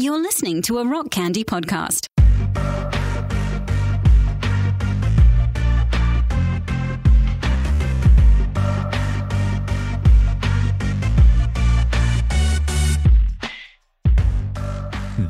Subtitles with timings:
[0.00, 2.06] You're listening to a Rock Candy podcast.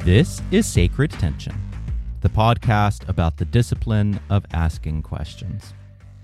[0.05, 1.61] This is Sacred Tension,
[2.21, 5.75] the podcast about the discipline of asking questions.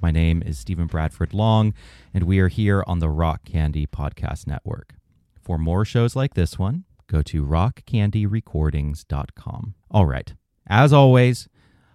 [0.00, 1.74] My name is Stephen Bradford Long,
[2.14, 4.94] and we are here on the Rock Candy Podcast Network.
[5.42, 9.74] For more shows like this one, go to rockcandyrecordings.com.
[9.90, 10.34] All right.
[10.66, 11.48] As always,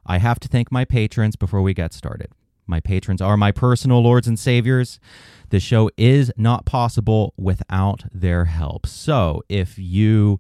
[0.06, 2.32] I have to thank my patrons before we get started.
[2.66, 5.00] My patrons are my personal lords and saviors.
[5.50, 8.88] The show is not possible without their help.
[8.88, 10.40] So if you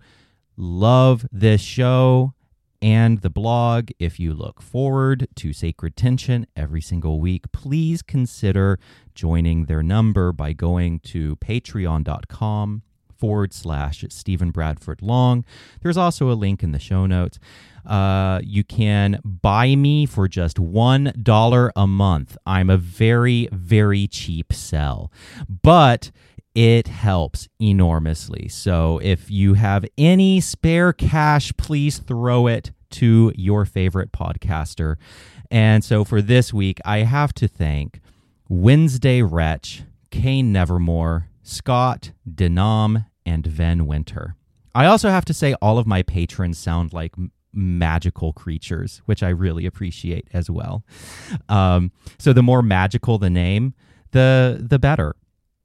[0.55, 2.33] love this show
[2.81, 8.79] and the blog, if you look forward to Sacred Tension every single week, please consider
[9.13, 12.83] joining their number by going to patreon.com
[13.21, 15.45] forward slash Stephen Bradford Long.
[15.81, 17.39] There's also a link in the show notes.
[17.85, 22.37] Uh, you can buy me for just $1 a month.
[22.45, 25.11] I'm a very, very cheap sell.
[25.47, 26.11] But
[26.55, 28.47] it helps enormously.
[28.49, 34.97] So if you have any spare cash, please throw it to your favorite podcaster.
[35.49, 38.01] And so for this week, I have to thank
[38.49, 44.35] Wednesday Wretch, Kane Nevermore, Scott, Denam, and Ven Winter.
[44.73, 47.13] I also have to say, all of my patrons sound like
[47.53, 50.83] magical creatures, which I really appreciate as well.
[51.49, 53.73] Um, so the more magical the name,
[54.11, 55.15] the the better.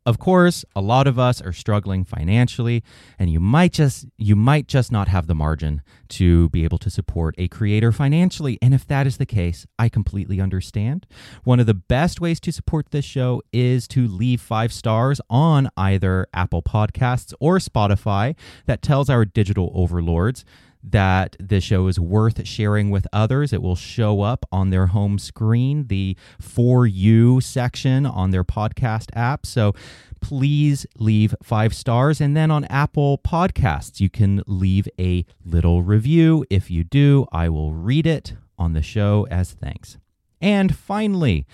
[0.06, 2.84] Of course, a lot of us are struggling financially
[3.18, 6.90] and you might just you might just not have the margin to be able to
[6.90, 11.08] support a creator financially and if that is the case, I completely understand.
[11.42, 15.68] One of the best ways to support this show is to leave 5 stars on
[15.76, 20.44] either Apple Podcasts or Spotify that tells our digital overlords
[20.88, 23.52] that the show is worth sharing with others.
[23.52, 29.10] It will show up on their home screen, the For You section on their podcast
[29.14, 29.44] app.
[29.44, 29.74] So
[30.20, 32.20] please leave five stars.
[32.20, 36.44] And then on Apple Podcasts, you can leave a little review.
[36.50, 39.98] If you do, I will read it on the show as thanks.
[40.40, 41.46] And finally,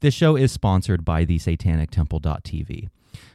[0.00, 2.88] the show is sponsored by the Satanic satanictemple.tv.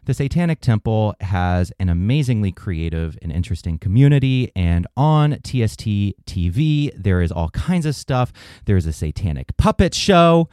[0.05, 5.85] The Satanic Temple has an amazingly creative and interesting community, and on TST
[6.25, 8.33] TV, there is all kinds of stuff.
[8.65, 10.49] There's a satanic puppet show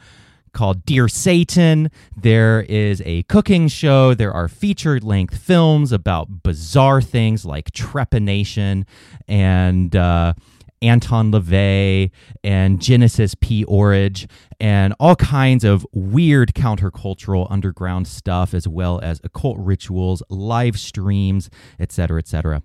[0.53, 1.89] called Dear Satan.
[2.15, 4.13] There is a cooking show.
[4.13, 8.85] There are featured length films about bizarre things like trepanation
[9.27, 9.95] and.
[9.95, 10.33] Uh,
[10.81, 12.11] Anton LaVey
[12.43, 13.63] and Genesis P.
[13.65, 14.27] Orridge
[14.59, 21.49] and all kinds of weird countercultural underground stuff, as well as occult rituals, live streams,
[21.79, 22.63] etc., etc.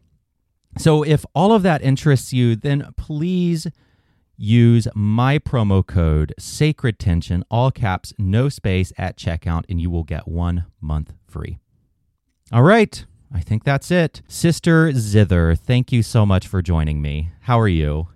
[0.77, 3.69] So, if all of that interests you, then please
[4.37, 10.03] use my promo code Sacred Tension, all caps, no space at checkout, and you will
[10.03, 11.59] get one month free.
[12.53, 13.05] All right.
[13.35, 14.23] I think that's it.
[14.29, 17.31] Sister Zither, thank you so much for joining me.
[17.41, 18.09] How are you?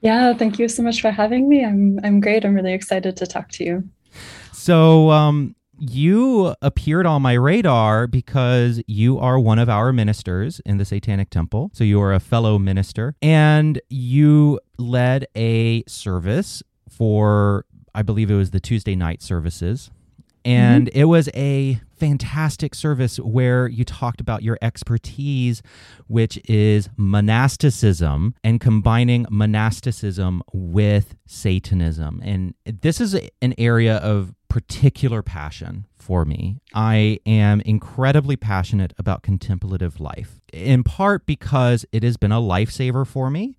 [0.00, 1.64] Yeah, thank you so much for having me.
[1.64, 2.44] I'm I'm great.
[2.44, 3.88] I'm really excited to talk to you.
[4.52, 10.78] So, um you appeared on my radar because you are one of our ministers in
[10.78, 11.70] the Satanic Temple.
[11.72, 17.64] So you are a fellow minister and you led a service for
[17.94, 19.90] I believe it was the Tuesday night services
[20.48, 20.98] and mm-hmm.
[20.98, 25.62] it was a fantastic service where you talked about your expertise,
[26.06, 32.22] which is monasticism and combining monasticism with Satanism.
[32.24, 36.60] And this is an area of particular passion for me.
[36.72, 43.06] I am incredibly passionate about contemplative life, in part because it has been a lifesaver
[43.06, 43.58] for me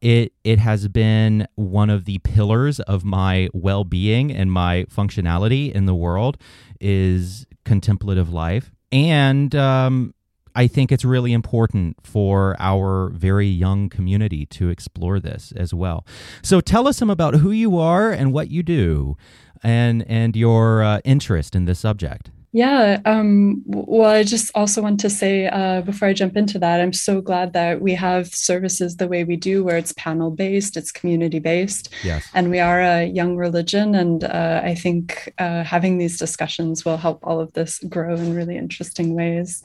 [0.00, 5.86] it it has been one of the pillars of my well-being and my functionality in
[5.86, 6.38] the world
[6.80, 10.14] is contemplative life and um,
[10.54, 16.06] I think it's really important for our very young community to explore this as well.
[16.42, 19.16] So tell us some about who you are and what you do,
[19.62, 22.30] and and your uh, interest in this subject.
[22.52, 23.00] Yeah.
[23.04, 26.94] Um, well, I just also want to say uh, before I jump into that, I'm
[26.94, 30.90] so glad that we have services the way we do, where it's panel based, it's
[30.90, 32.26] community based, yes.
[32.32, 33.94] and we are a young religion.
[33.94, 38.34] And uh, I think uh, having these discussions will help all of this grow in
[38.34, 39.62] really interesting ways.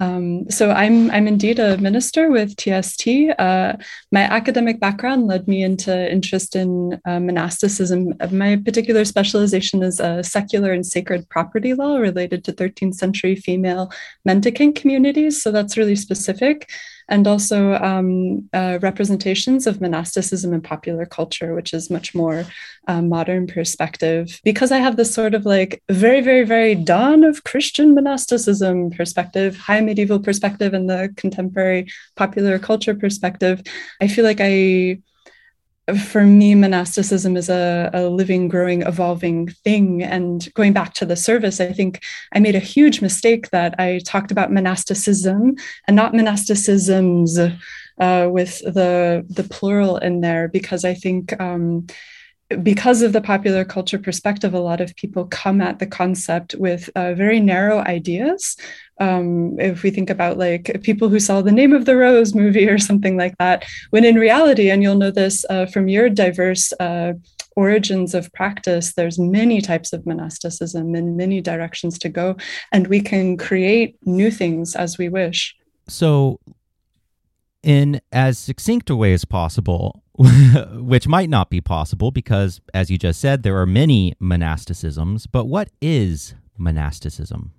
[0.00, 3.08] Um, so I'm I'm indeed a minister with TST.
[3.38, 3.74] Uh,
[4.12, 8.14] my academic background led me into interest in uh, monasticism.
[8.30, 13.90] My particular specialization is a secular and sacred property law related to 13th century female
[14.24, 15.42] mendicant communities.
[15.42, 16.70] So that's really specific.
[17.08, 22.44] And also um, uh, representations of monasticism in popular culture, which is much more
[22.86, 24.40] uh, modern perspective.
[24.44, 29.56] Because I have this sort of like very, very, very dawn of Christian monasticism perspective,
[29.56, 33.62] high medieval perspective, and the contemporary popular culture perspective,
[34.00, 35.00] I feel like I
[35.96, 40.02] for me, monasticism is a, a, living, growing, evolving thing.
[40.02, 42.02] And going back to the service, I think
[42.32, 45.54] I made a huge mistake that I talked about monasticism
[45.86, 51.38] and not monasticisms uh, with the the plural in there, because I think.
[51.40, 51.86] Um,
[52.62, 56.88] because of the popular culture perspective, a lot of people come at the concept with
[56.94, 58.56] uh, very narrow ideas.
[59.00, 62.68] Um, if we think about like people who saw the name of the rose movie
[62.68, 66.72] or something like that, when in reality, and you'll know this uh, from your diverse
[66.80, 67.12] uh,
[67.54, 72.36] origins of practice, there's many types of monasticism and many directions to go,
[72.72, 75.54] and we can create new things as we wish.
[75.86, 76.40] So,
[77.62, 80.02] in as succinct a way as possible,
[80.74, 85.26] which might not be possible because, as you just said, there are many monasticisms.
[85.26, 87.52] But what is monasticism?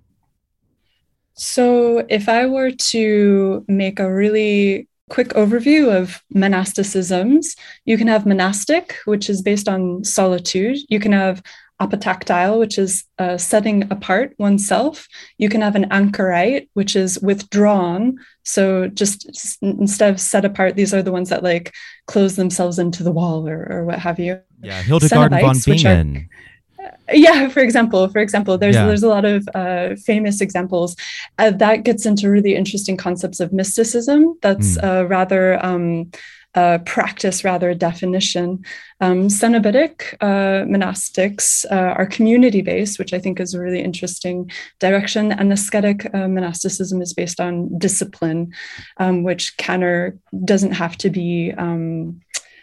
[1.32, 8.26] So, if I were to make a really quick overview of monasticisms, you can have
[8.26, 10.78] monastic, which is based on solitude.
[10.90, 11.42] You can have
[11.80, 15.08] apotactite, which is uh, setting apart oneself.
[15.38, 18.18] You can have an anchorite, which is withdrawn.
[18.44, 21.74] So just instead of set apart, these are the ones that like
[22.06, 24.40] close themselves into the wall or, or what have you.
[24.62, 26.16] Yeah, Hildegard von Bingen.
[26.16, 28.86] Are, yeah, for example, for example, there's yeah.
[28.86, 30.96] there's a lot of uh, famous examples
[31.38, 34.38] uh, that gets into really interesting concepts of mysticism.
[34.42, 35.08] That's mm.
[35.08, 36.10] rather um,
[36.54, 38.64] uh, practice rather definition.
[39.00, 44.50] Um, Cenobitic uh, monastics uh, are community based, which I think is a really interesting
[44.78, 45.32] direction.
[45.32, 48.52] And ascetic uh, monasticism is based on discipline,
[48.96, 51.52] um, which can or doesn't have to be.
[51.56, 52.20] Um,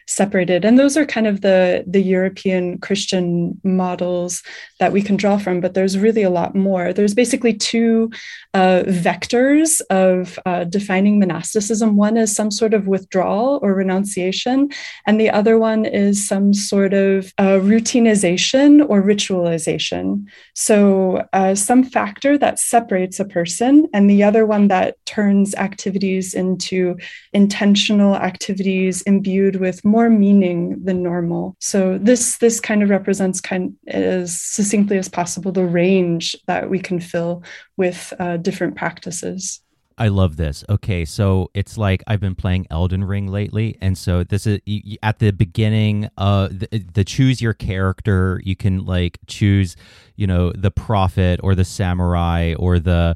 [0.08, 0.66] separated.
[0.66, 4.42] And those are kind of the the european christian models
[4.80, 6.94] that we can draw from but there's really a lot more.
[6.94, 8.12] There's basically two
[8.54, 11.98] uh, vectors of uh, defining monasticism.
[11.98, 14.70] One is some sort of withdrawal or renunciation
[15.06, 20.26] and the other one is some sort of uh, routinization or ritualization.
[20.54, 26.34] So uh, some factor that separates a person and the other one that turns activities
[26.34, 26.98] into
[27.34, 31.56] intentional activities imbued with more more meaning than normal.
[31.60, 36.80] So this this kind of represents kind as succinctly as possible the range that we
[36.80, 37.42] can fill
[37.78, 39.60] with uh, different practices.
[39.98, 40.64] I love this.
[40.70, 44.60] Okay, so it's like I've been playing Elden Ring lately, and so this is
[45.02, 46.10] at the beginning.
[46.18, 48.40] Uh, the, the choose your character.
[48.44, 49.76] You can like choose,
[50.16, 53.16] you know, the prophet or the samurai or the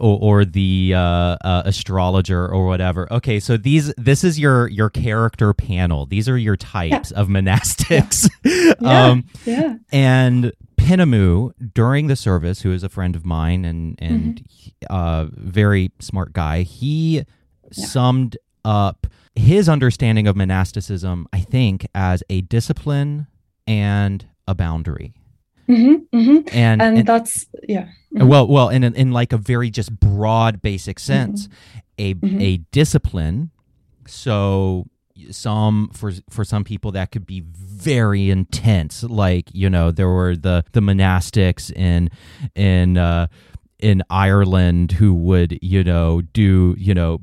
[0.00, 3.12] or, or the uh, uh, astrologer or whatever.
[3.12, 6.06] Okay, so these this is your your character panel.
[6.06, 7.20] These are your types yeah.
[7.20, 8.28] of monastics.
[8.44, 9.10] Yeah.
[9.10, 9.76] um, yeah.
[9.92, 10.52] And
[10.92, 14.94] Pinamu during the service, who is a friend of mine and and mm-hmm.
[14.94, 17.24] uh, very smart guy, he yeah.
[17.72, 23.26] summed up his understanding of monasticism, I think, as a discipline
[23.66, 25.14] and a boundary.
[25.68, 26.36] Mm-hmm, mm-hmm.
[26.52, 27.88] And, and, and that's yeah.
[28.14, 28.28] Mm-hmm.
[28.28, 31.78] Well, well, in in like a very just broad, basic sense, mm-hmm.
[31.98, 32.40] a mm-hmm.
[32.40, 33.50] a discipline.
[34.06, 34.86] So
[35.30, 39.02] some for for some people that could be very intense.
[39.02, 42.10] Like you know there were the the monastics in
[42.54, 43.26] in uh
[43.82, 47.20] in Ireland who would, you know, do, you know,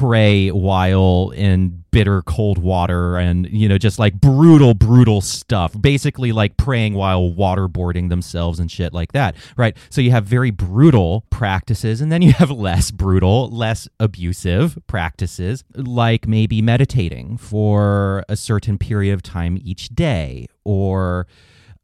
[0.00, 5.80] pray while in bitter cold water and, you know, just like brutal, brutal stuff.
[5.80, 9.76] Basically, like praying while waterboarding themselves and shit like that, right?
[9.90, 15.62] So you have very brutal practices, and then you have less brutal, less abusive practices,
[15.76, 21.28] like maybe meditating for a certain period of time each day or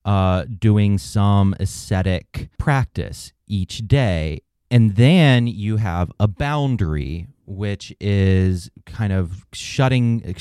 [0.04, 4.40] uh, doing some ascetic practice each day.
[4.72, 10.34] And then you have a boundary which is kind of shutting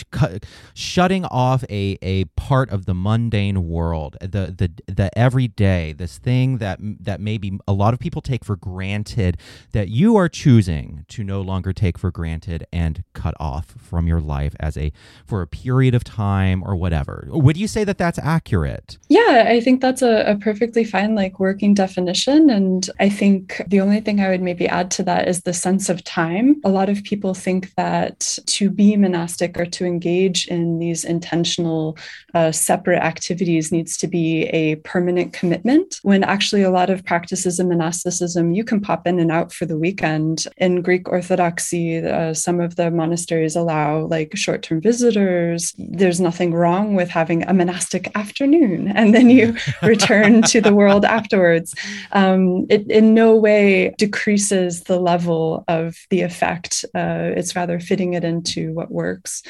[0.75, 6.59] shutting off a, a part of the mundane world the the the everyday this thing
[6.59, 9.37] that that maybe a lot of people take for granted
[9.71, 14.21] that you are choosing to no longer take for granted and cut off from your
[14.21, 14.91] life as a
[15.25, 17.27] for a period of time or whatever.
[17.29, 18.97] Would you say that that's accurate?
[19.09, 22.49] Yeah i think that's a, a perfectly fine like working definition.
[22.49, 25.89] And i think the only thing i would maybe add to that is the sense
[25.89, 26.61] of time.
[26.63, 31.03] A lot of of people think that to be monastic or to engage in these
[31.03, 31.97] intentional,
[32.33, 37.59] uh, separate activities needs to be a permanent commitment, when actually a lot of practices
[37.59, 40.45] in monasticism, you can pop in and out for the weekend.
[40.57, 45.73] In Greek Orthodoxy, uh, some of the monasteries allow like short term visitors.
[45.77, 51.05] There's nothing wrong with having a monastic afternoon and then you return to the world
[51.05, 51.73] afterwards.
[52.11, 56.85] Um, it in no way decreases the level of the effect.
[56.95, 59.43] Uh, it's rather fitting it into what works.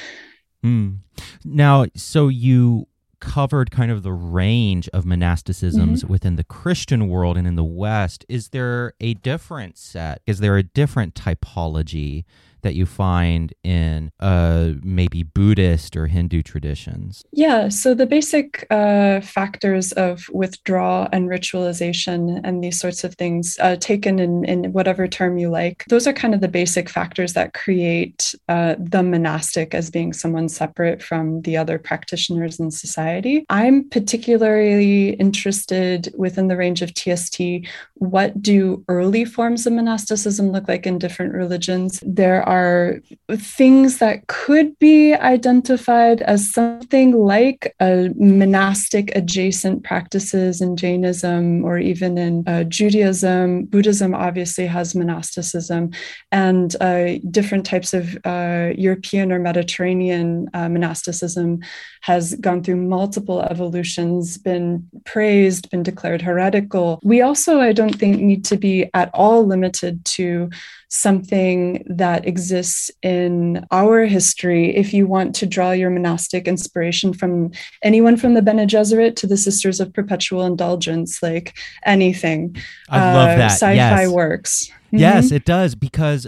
[0.63, 0.99] Mm.
[1.43, 2.87] Now, so you
[3.19, 6.11] covered kind of the range of monasticisms mm-hmm.
[6.11, 8.25] within the Christian world and in the West.
[8.29, 10.21] Is there a different set?
[10.25, 12.23] Is there a different typology
[12.61, 17.23] that you find in uh, maybe Buddhist or Hindu traditions?
[17.31, 23.57] Yeah, so the basic uh, factors of withdrawal and ritualization and these sorts of things,
[23.61, 27.33] uh, taken in, in whatever term you like, those are kind of the basic factors
[27.33, 33.45] that create uh, the monastic as being someone separate from the other practitioners in society.
[33.49, 37.41] I'm particularly interested within the range of TST.
[37.95, 42.01] What do early forms of monasticism look like in different religions?
[42.05, 42.99] There are
[43.33, 52.17] things that could be identified as something like monastic adjacent practices in Jainism or even
[52.17, 53.65] in uh, Judaism.
[53.65, 55.91] Buddhism obviously has monasticism,
[56.31, 61.59] and uh, different types of uh, European or Mediterranean uh, monasticism
[62.01, 66.99] has gone through multiple evolutions, been praised, been declared heretical.
[67.03, 70.49] We also, I don't think, need to be at all limited to
[70.89, 77.51] something that exists in our history if you want to draw your monastic inspiration from
[77.83, 81.55] anyone from the Bene Gesserit to the Sisters of Perpetual Indulgence, like
[81.85, 82.55] anything.
[82.89, 83.51] I uh, love that.
[83.51, 84.09] Sci-fi yes.
[84.09, 84.71] works.
[84.91, 85.35] Yes, mm-hmm.
[85.35, 86.27] it does because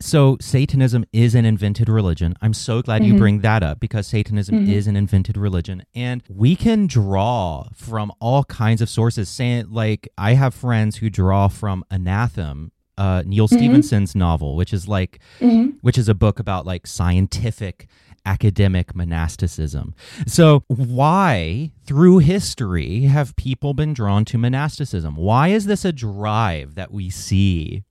[0.00, 2.34] so Satanism is an invented religion.
[2.42, 3.12] I'm so glad mm-hmm.
[3.12, 4.72] you bring that up because Satanism mm-hmm.
[4.72, 10.08] is an invented religion and we can draw from all kinds of sources saying like
[10.18, 12.70] I have friends who draw from Anathem
[13.00, 13.56] uh, Neal mm-hmm.
[13.56, 15.70] Stephenson's novel, which is like, mm-hmm.
[15.80, 17.88] which is a book about like scientific
[18.26, 19.94] academic monasticism.
[20.26, 25.16] So, why through history have people been drawn to monasticism?
[25.16, 27.84] Why is this a drive that we see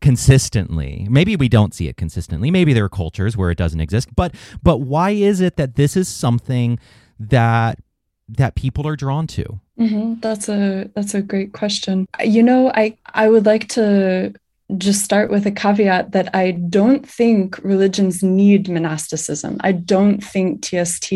[0.00, 1.06] consistently?
[1.10, 2.50] Maybe we don't see it consistently.
[2.50, 5.98] Maybe there are cultures where it doesn't exist, but but why is it that this
[5.98, 6.78] is something
[7.20, 7.78] that
[8.26, 9.60] that people are drawn to?
[9.78, 10.20] Mm-hmm.
[10.20, 12.08] That's a that's a great question.
[12.24, 14.32] You know, I I would like to
[14.78, 19.58] just start with a caveat that I don't think religions need monasticism.
[19.60, 21.12] I don't think TST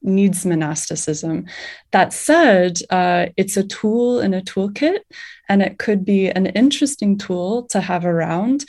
[0.00, 1.44] needs monasticism.
[1.90, 5.00] That said, uh, it's a tool in a toolkit,
[5.48, 8.64] and it could be an interesting tool to have around.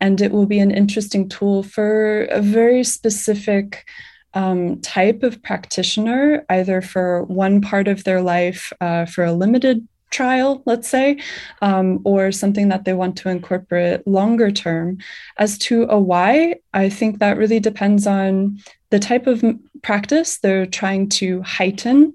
[0.00, 3.84] And it will be an interesting tool for a very specific
[4.34, 9.86] um, type of practitioner, either for one part of their life, uh, for a limited
[10.12, 11.18] trial, let's say,
[11.60, 14.98] um, or something that they want to incorporate longer term.
[15.38, 18.58] As to a why, I think that really depends on
[18.90, 19.42] the type of
[19.82, 22.12] practice they're trying to heighten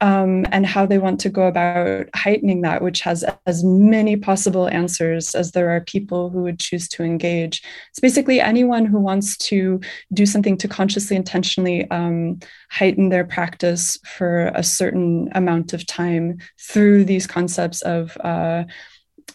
[0.00, 4.68] um, and how they want to go about heightening that, which has as many possible
[4.68, 7.62] answers as there are people who would choose to engage.
[7.90, 9.80] It's basically anyone who wants to
[10.12, 12.40] do something to consciously, intentionally um,
[12.70, 18.16] heighten their practice for a certain amount of time through these concepts of.
[18.18, 18.64] Uh,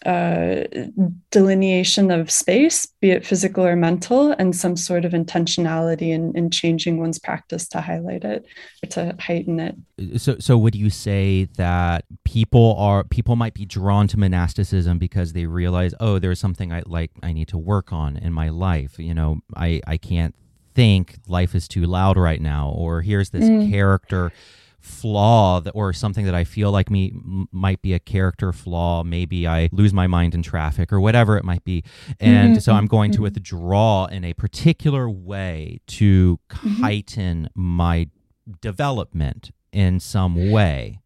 [0.04, 0.64] uh,
[1.30, 6.50] delineation of space, be it physical or mental, and some sort of intentionality in, in
[6.50, 8.46] changing one's practice to highlight it
[8.82, 9.76] or to heighten it.
[10.20, 15.32] So, so would you say that people are people might be drawn to monasticism because
[15.32, 18.98] they realize, oh, there's something I like I need to work on in my life.
[18.98, 20.34] You know, I I can't
[20.74, 23.70] think life is too loud right now, or here's this mm.
[23.70, 24.32] character
[24.86, 29.02] flaw that, or something that I feel like me m- might be a character flaw.
[29.02, 31.84] Maybe I lose my mind in traffic or whatever it might be.
[32.20, 32.60] And mm-hmm.
[32.60, 33.24] so I'm going to mm-hmm.
[33.24, 36.82] withdraw in a particular way to mm-hmm.
[36.82, 38.08] heighten my
[38.60, 41.00] development in some way.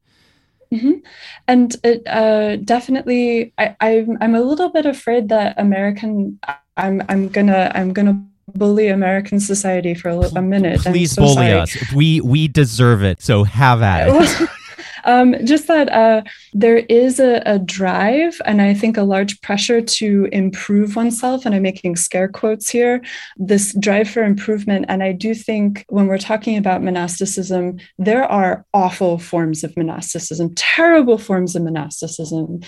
[0.73, 1.01] Mm-hmm.
[1.49, 6.39] And it uh, definitely, I, I'm I'm a little bit afraid that American.
[6.77, 10.81] I'm I'm gonna I'm gonna bully American society for a, a minute.
[10.81, 11.53] Please so bully sorry.
[11.53, 11.93] us.
[11.93, 13.21] We we deserve it.
[13.23, 14.49] So have at it.
[15.05, 19.81] Um, just that uh, there is a, a, drive, and I think a large pressure
[19.81, 21.47] to improve oneself.
[21.47, 23.03] And I'm making scare quotes here
[23.37, 24.87] this drive for improvement.
[24.89, 30.55] And I do think when we're talking about monasticism, there are awful forms of monasticism,
[30.55, 32.61] terrible forms of monasticism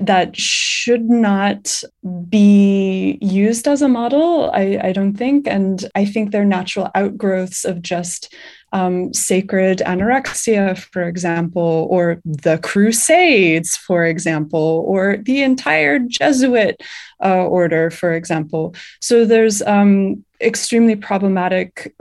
[0.00, 1.82] that should not
[2.28, 5.46] be used as a model, I, I don't think.
[5.46, 8.34] And I think they're natural outgrowths of just
[8.72, 16.80] um, sacred anorexia, for example, or the Crusades, for example, or the entire Jesuit
[17.24, 18.74] uh, order, for example.
[19.00, 21.94] So there's um, extremely problematic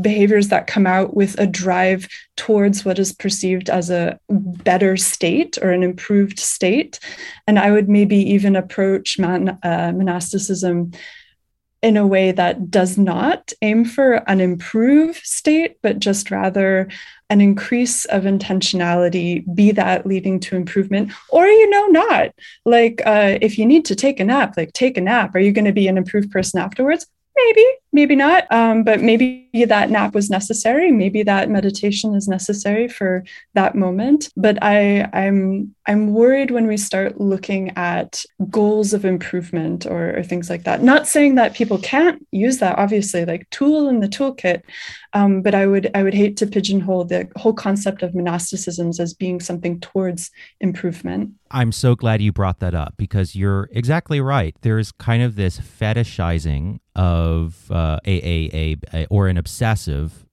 [0.00, 5.58] behaviors that come out with a drive towards what is perceived as a better state
[5.62, 7.00] or an improved state.
[7.46, 10.92] And I would maybe even approach man, uh, monasticism
[11.82, 16.88] in a way that does not aim for an improved state, but just rather
[17.30, 22.30] an increase of intentionality, be that leading to improvement, or you know, not.
[22.64, 25.34] Like uh, if you need to take a nap, like take a nap.
[25.34, 27.06] Are you going to be an improved person afterwards?
[27.38, 30.92] maybe maybe not um, but maybe that nap was necessary.
[30.92, 34.30] Maybe that meditation is necessary for that moment.
[34.36, 40.22] But i i'm i'm worried when we start looking at goals of improvement or, or
[40.22, 40.82] things like that.
[40.82, 44.62] Not saying that people can't use that obviously like tool in the toolkit
[45.14, 49.14] um, but i would i would hate to pigeonhole the whole concept of monasticisms as
[49.14, 50.30] being something towards
[50.60, 51.32] improvement.
[51.50, 54.54] I'm so glad you brought that up because you're exactly right.
[54.60, 60.26] There's kind of this fetishizing of uh, a, a, a, a, or an obsessive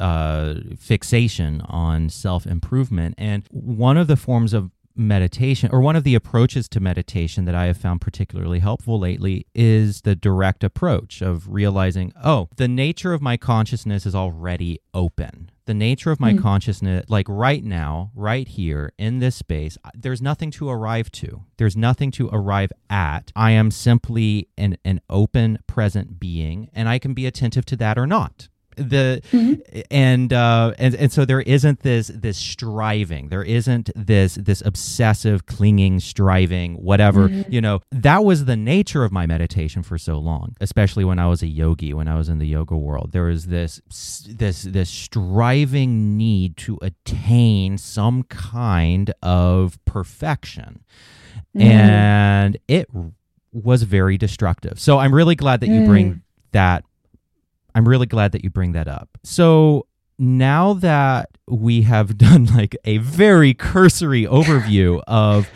[0.00, 3.14] uh, fixation on self improvement.
[3.18, 7.54] And one of the forms of meditation, or one of the approaches to meditation that
[7.54, 13.12] I have found particularly helpful lately, is the direct approach of realizing, oh, the nature
[13.12, 16.40] of my consciousness is already open the nature of my mm.
[16.40, 21.44] consciousness, like right now, right here in this space, there's nothing to arrive to.
[21.58, 23.30] There's nothing to arrive at.
[23.36, 27.98] I am simply an, an open, present being, and I can be attentive to that
[27.98, 28.48] or not
[28.78, 29.80] the mm-hmm.
[29.90, 35.46] and uh and and so there isn't this this striving there isn't this this obsessive
[35.46, 37.50] clinging striving whatever mm-hmm.
[37.50, 41.26] you know that was the nature of my meditation for so long especially when i
[41.26, 43.80] was a yogi when i was in the yoga world there was this
[44.28, 50.84] this this striving need to attain some kind of perfection
[51.56, 51.62] mm-hmm.
[51.62, 52.88] and it
[53.52, 56.20] was very destructive so i'm really glad that you bring mm.
[56.52, 56.84] that
[57.78, 59.08] I'm really glad that you bring that up.
[59.22, 59.86] So
[60.18, 65.48] now that we have done like a very cursory overview of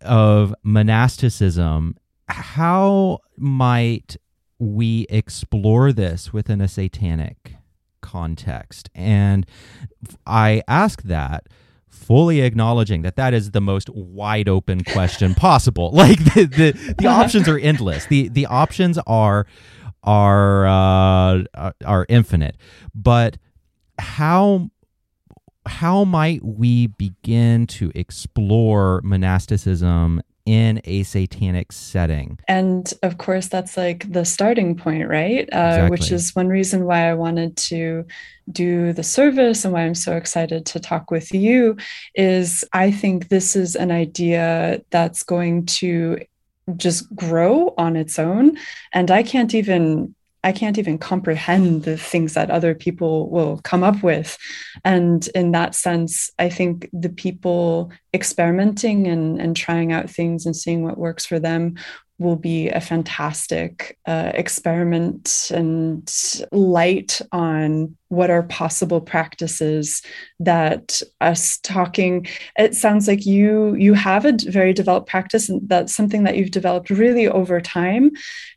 [0.00, 4.16] of monasticism, how might
[4.58, 7.56] we explore this within a satanic
[8.00, 8.88] context?
[8.94, 9.44] And
[10.26, 11.48] I ask that
[11.86, 15.92] fully acknowledging that that is the most wide open question possible.
[16.02, 18.06] Like the the, the options are endless.
[18.06, 19.46] The the options are
[20.02, 22.56] are uh, are infinite.
[22.94, 23.38] But
[23.98, 24.70] how
[25.66, 32.38] how might we begin to explore monasticism in a satanic setting.
[32.48, 35.48] And of course, that's like the starting point, right?
[35.52, 35.90] Uh, exactly.
[35.90, 38.04] Which is one reason why I wanted to
[38.50, 41.76] do the service and why I'm so excited to talk with you.
[42.14, 46.18] Is I think this is an idea that's going to
[46.76, 48.56] just grow on its own.
[48.92, 53.84] And i can't even i can't even comprehend the things that other people will come
[53.84, 54.38] up with.
[54.84, 60.54] And in that sense i think the people experimenting and, and trying out things and
[60.54, 61.76] seeing what works for them
[62.18, 66.12] will be a fantastic uh, experiment and
[66.52, 70.02] light on what are possible practices
[70.38, 72.26] that us talking
[72.58, 76.50] it sounds like you you have a very developed practice and that's something that you've
[76.50, 78.10] developed really over time.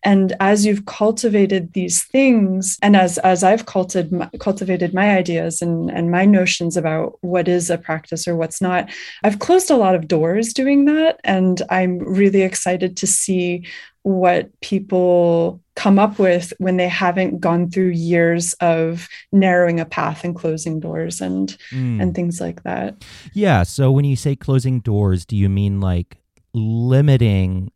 [0.04, 5.62] And as you've cultivated these things and as as i've cultivated my, cultivated my ideas
[5.62, 8.90] and and my notions about what is a practice or what's not
[9.24, 13.45] i've closed a lot of doors doing that and i'm really excited to see
[14.04, 20.24] what people come up with when they haven't gone through years of narrowing a path
[20.24, 22.02] and closing doors and mm.
[22.02, 23.04] and things like that.
[23.34, 26.18] Yeah, so when you say closing doors, do you mean like
[26.54, 27.72] limiting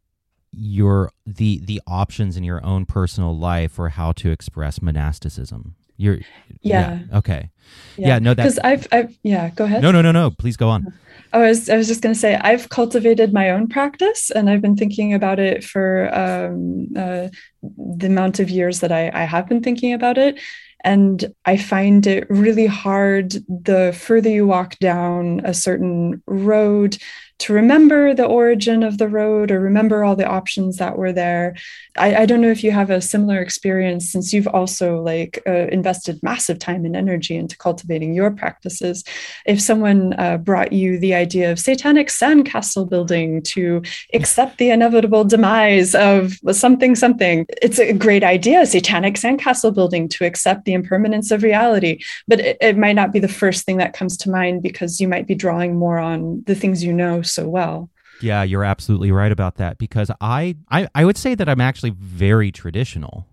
[0.51, 5.75] your the the options in your own personal life for how to express monasticism?
[5.99, 6.19] You're
[6.61, 6.99] yeah.
[7.11, 7.51] yeah okay.
[7.97, 8.07] Yeah.
[8.07, 9.81] yeah no that because I've I've yeah, go ahead.
[9.81, 10.31] No, no, no, no.
[10.31, 10.93] Please go on.
[11.33, 14.61] I was I was just going to say I've cultivated my own practice, and I've
[14.61, 17.27] been thinking about it for um, uh,
[17.61, 20.39] the amount of years that I, I have been thinking about it.
[20.85, 26.97] And I find it really hard the further you walk down a certain road
[27.39, 31.55] to remember the origin of the road or remember all the options that were there.
[31.97, 35.67] I, I don't know if you have a similar experience since you've also like uh,
[35.67, 39.05] invested massive time and energy into cultivating your practices.
[39.45, 43.81] If someone uh, brought you the idea of satanic sandcastle building to
[44.13, 50.25] accept the inevitable demise of something, something, it's a great idea, satanic sandcastle building to
[50.25, 52.03] accept the impermanence of reality.
[52.27, 55.07] But it, it might not be the first thing that comes to mind because you
[55.07, 57.89] might be drawing more on the things you know so well.
[58.21, 61.91] Yeah, you're absolutely right about that because I I, I would say that I'm actually
[61.91, 63.27] very traditional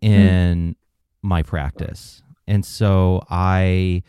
[0.00, 0.74] in mm.
[1.22, 2.22] my practice.
[2.46, 4.02] And so I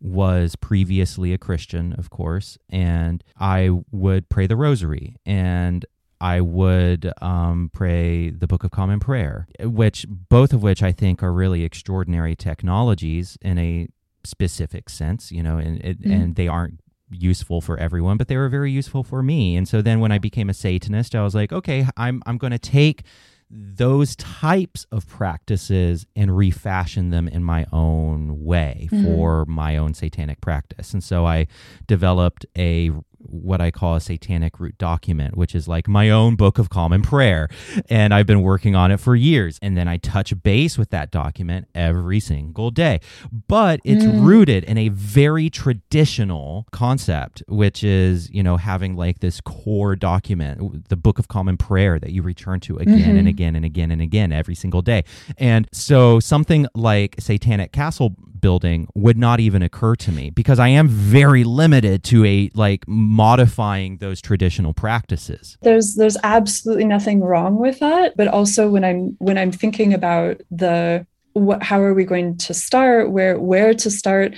[0.00, 5.84] was previously a Christian, of course, and I would pray the rosary and
[6.20, 11.22] I would um, pray the Book of Common Prayer, which both of which I think
[11.22, 13.88] are really extraordinary technologies in a
[14.24, 16.12] specific sense, you know, and it, mm.
[16.12, 19.56] and they aren't useful for everyone, but they were very useful for me.
[19.56, 22.52] And so then when I became a Satanist, I was like, okay, I'm I'm going
[22.52, 23.02] to take
[23.50, 29.04] those types of practices and refashion them in my own way mm-hmm.
[29.04, 30.92] for my own satanic practice.
[30.92, 31.46] And so I
[31.86, 32.90] developed a
[33.26, 37.02] what I call a satanic root document, which is like my own book of common
[37.02, 37.48] prayer.
[37.88, 39.58] And I've been working on it for years.
[39.62, 43.00] And then I touch base with that document every single day.
[43.48, 44.24] But it's mm.
[44.24, 50.88] rooted in a very traditional concept, which is, you know, having like this core document,
[50.88, 53.16] the book of common prayer that you return to again mm-hmm.
[53.18, 55.04] and again and again and again every single day.
[55.38, 60.68] And so something like Satanic Castle building would not even occur to me because I
[60.68, 65.56] am very limited to a like modifying those traditional practices.
[65.62, 70.42] There's there's absolutely nothing wrong with that, but also when I'm when I'm thinking about
[70.50, 74.34] the what, how are we going to start where where to start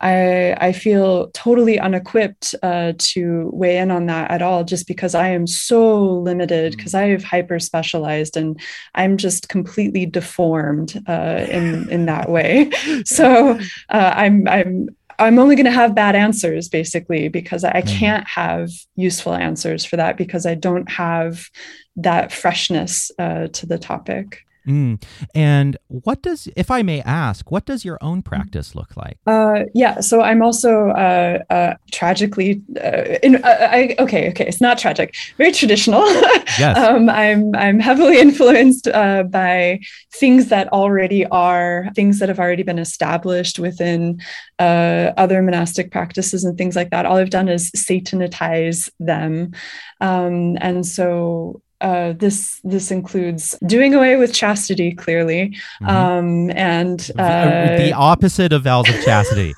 [0.00, 5.14] I, I feel totally unequipped uh, to weigh in on that at all, just because
[5.14, 7.00] I am so limited, because mm.
[7.00, 8.58] I have hyper specialized and
[8.94, 12.70] I'm just completely deformed uh, in in that way.
[13.04, 13.58] So
[13.88, 17.98] uh, I'm I'm I'm only going to have bad answers basically because I mm.
[17.98, 21.48] can't have useful answers for that because I don't have
[21.96, 24.44] that freshness uh, to the topic.
[24.66, 25.02] Mm.
[25.34, 29.18] And what does, if I may ask, what does your own practice look like?
[29.26, 34.60] Uh, yeah, so I'm also uh, uh, tragically, uh, in, uh, I, okay, okay, it's
[34.60, 36.00] not tragic, very traditional.
[36.58, 36.76] yes.
[36.76, 39.80] um, I'm I'm heavily influenced uh, by
[40.12, 44.20] things that already are things that have already been established within
[44.58, 47.06] other monastic practices and things like that.
[47.06, 49.52] All I've done is satanitize them,
[50.00, 55.86] um, and so uh, this this includes doing away with chastity clearly mm-hmm.
[55.86, 59.54] um, and uh, the opposite of vows of chastity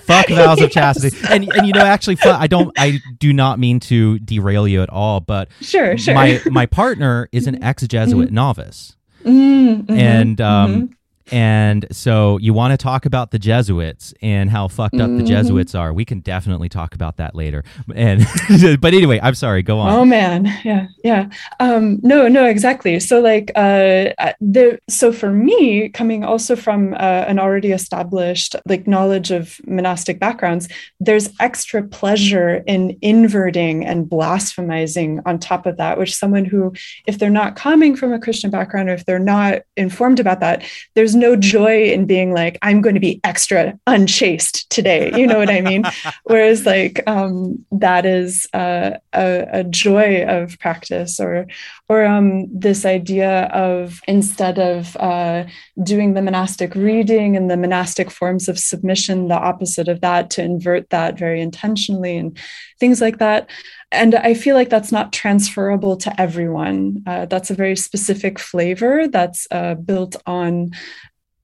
[0.00, 3.80] fuck vows of chastity and and you know actually i don't i do not mean
[3.80, 8.34] to derail you at all but sure sure my my partner is an ex-jesuit mm-hmm.
[8.34, 9.92] novice mm-hmm.
[9.92, 10.92] and um mm-hmm.
[11.32, 15.18] And so you want to talk about the Jesuits and how fucked up mm-hmm.
[15.18, 15.92] the Jesuits are.
[15.92, 17.64] We can definitely talk about that later.
[17.94, 18.26] And
[18.80, 19.92] but anyway, I'm sorry, go on.
[19.92, 20.46] Oh man.
[20.64, 20.88] Yeah.
[21.02, 21.30] Yeah.
[21.60, 23.00] Um no, no, exactly.
[23.00, 24.10] So like uh
[24.40, 30.18] the so for me coming also from uh, an already established like knowledge of monastic
[30.18, 30.68] backgrounds,
[31.00, 36.72] there's extra pleasure in inverting and blasphemizing on top of that, which someone who
[37.06, 40.62] if they're not coming from a Christian background or if they're not informed about that,
[40.94, 45.12] there's there's no joy in being like i'm going to be extra unchaste today.
[45.14, 45.84] You know what i mean?
[46.24, 51.46] Whereas like um, that is uh, a, a, joy of practice or
[51.88, 55.44] or um, this idea of instead of uh,
[55.82, 60.42] doing the monastic reading and the monastic forms of submission the opposite of that to
[60.42, 62.36] invert that very intentionally and
[62.80, 63.48] things like that
[63.94, 67.02] and I feel like that's not transferable to everyone.
[67.06, 70.72] Uh, that's a very specific flavor that's uh, built on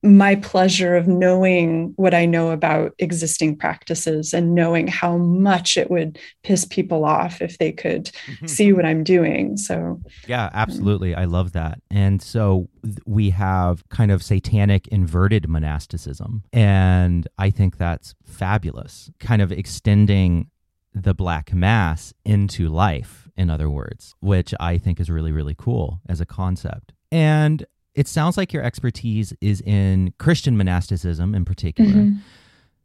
[0.03, 5.91] my pleasure of knowing what I know about existing practices and knowing how much it
[5.91, 8.47] would piss people off if they could mm-hmm.
[8.47, 9.59] see what I'm doing.
[9.59, 11.15] So, yeah, absolutely.
[11.15, 11.83] I love that.
[11.91, 12.71] And so
[13.05, 16.45] we have kind of satanic inverted monasticism.
[16.51, 20.49] And I think that's fabulous, kind of extending
[20.95, 26.01] the black mass into life in other words which i think is really really cool
[26.09, 31.91] as a concept and it sounds like your expertise is in christian monasticism in particular
[31.91, 32.19] mm-hmm.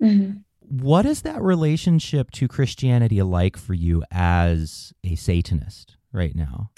[0.01, 0.31] Mm-hmm.
[0.67, 6.71] What is that relationship to christianity like for you as a satanist right now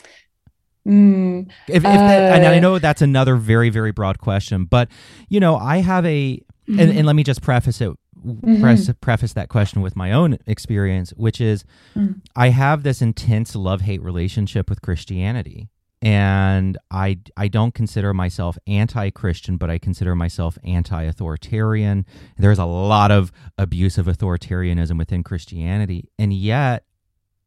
[0.87, 4.63] Mm, if, if uh, that, and I uh, know that's another very very broad question,
[4.63, 4.87] but
[5.27, 6.79] you know I have a mm-hmm.
[6.79, 7.89] and, and, let me just preface it
[8.25, 8.61] mm-hmm.
[8.61, 11.63] preface, preface that question with my own experience, which is
[11.95, 12.21] mm.
[12.35, 15.69] I have this intense love hate relationship with Christianity
[16.01, 22.05] and I I don't consider myself anti-Christian, but I consider myself anti-authoritarian.
[22.37, 26.83] There's a lot of abusive authoritarianism within Christianity, and yet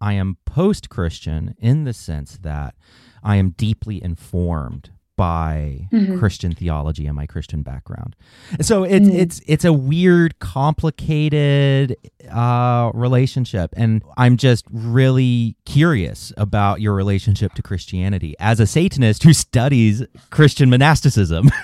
[0.00, 2.74] I am post-Christian in the sense that
[3.22, 6.18] I am deeply informed by mm-hmm.
[6.18, 8.16] Christian theology and my Christian background.
[8.62, 9.14] So it's mm.
[9.14, 11.94] it's it's a weird, complicated
[12.32, 19.22] uh, relationship, and I'm just really curious about your relationship to Christianity as a Satanist
[19.22, 21.50] who studies Christian monasticism.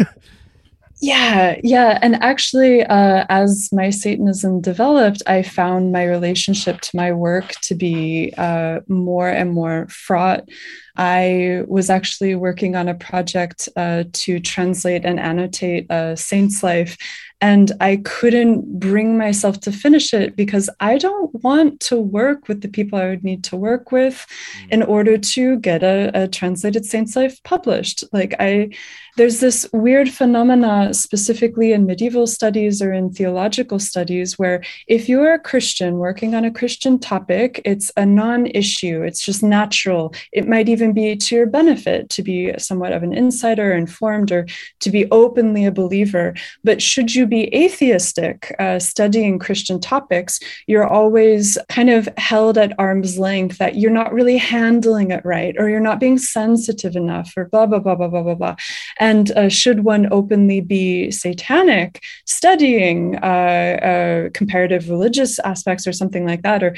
[1.01, 1.99] Yeah, yeah.
[2.01, 7.75] And actually, uh, as my Satanism developed, I found my relationship to my work to
[7.75, 10.49] be uh, more and more fraught.
[10.97, 16.97] I was actually working on a project uh, to translate and annotate a Saint's Life
[17.41, 22.63] and I couldn't bring myself to finish it because I don't want to work with
[22.63, 24.27] the people I would need to work with
[24.63, 24.71] mm.
[24.71, 28.05] in order to get a, a translated Saint's Life published.
[28.11, 28.71] Like, I,
[29.17, 35.33] there's this weird phenomena, specifically in medieval studies or in theological studies, where if you're
[35.33, 40.15] a Christian working on a Christian topic, it's a non issue, it's just natural.
[40.33, 44.47] It might even be to your benefit to be somewhat of an insider, informed, or
[44.81, 46.35] to be openly a believer.
[46.63, 52.79] But should you be atheistic, uh, studying Christian topics, you're always kind of held at
[52.79, 57.33] arm's length that you're not really handling it right, or you're not being sensitive enough,
[57.35, 58.57] or blah, blah, blah, blah, blah, blah, blah.
[58.99, 66.27] And uh, should one openly be satanic, studying uh, uh comparative religious aspects or something
[66.27, 66.75] like that, or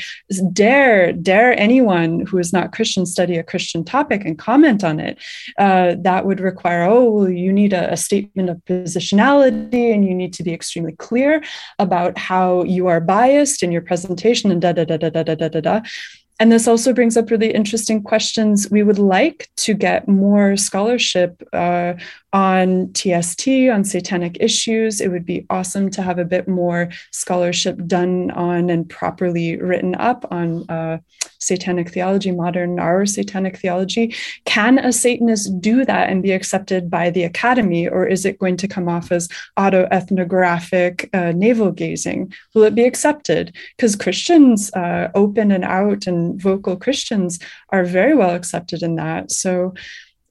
[0.52, 5.18] dare, dare anyone who is not Christian study a Christian topic and comment on it,
[5.58, 10.14] uh, that would require, oh, well, you need a, a statement of positionality and you
[10.14, 11.42] need to be extremely clear
[11.78, 15.48] about how you are biased in your presentation and da da da da da da
[15.48, 15.80] da da.
[16.40, 18.70] And this also brings up really interesting questions.
[18.70, 21.94] We would like to get more scholarship uh,
[22.32, 25.00] on TST, on satanic issues.
[25.00, 29.94] It would be awesome to have a bit more scholarship done on and properly written
[29.94, 30.98] up on uh,
[31.38, 34.14] satanic theology, modern our satanic theology.
[34.44, 38.56] Can a Satanist do that and be accepted by the academy, or is it going
[38.58, 42.32] to come off as autoethnographic uh, navel gazing?
[42.54, 43.54] Will it be accepted?
[43.76, 47.38] Because Christians, uh, open and out and vocal Christians,
[47.70, 49.30] are very well accepted in that.
[49.30, 49.74] So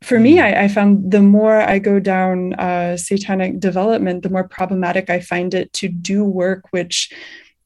[0.04, 0.44] for me, hmm.
[0.44, 5.20] I, I, found the more I go down uh, satanic development, the more problematic I
[5.20, 7.12] find it to do work which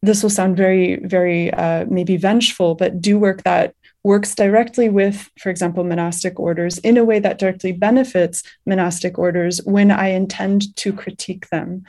[0.02, 5.30] this will sound very, very uh, maybe vengeful, but do work that works directly with,
[5.38, 10.76] for example, monastic orders in a way that directly benefits monastic orders when I intend
[10.78, 11.84] to critique them.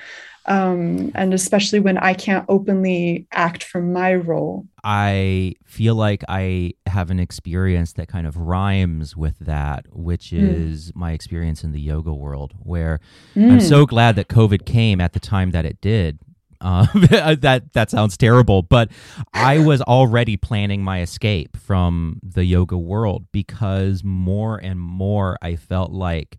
[0.46, 4.66] Um, and especially when I can't openly act from my role.
[4.82, 10.44] I feel like I have an experience that kind of rhymes with that, which hmm.
[10.44, 10.96] is mm.
[10.96, 12.98] my experience in the yoga world, where
[13.36, 13.52] mm.
[13.52, 16.18] I'm so glad that COVID came at the time that it did
[16.62, 16.86] uh,
[17.40, 18.90] that that sounds terrible, but
[19.34, 25.56] I was already planning my escape from the yoga world because more and more I
[25.56, 26.38] felt like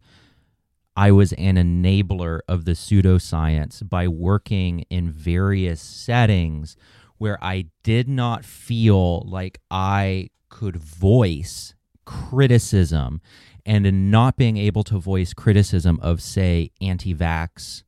[0.95, 6.75] I was an enabler of the pseudoscience by working in various settings
[7.17, 11.73] where I did not feel like I could voice
[12.05, 13.21] criticism
[13.65, 17.83] and in not being able to voice criticism of say anti-vax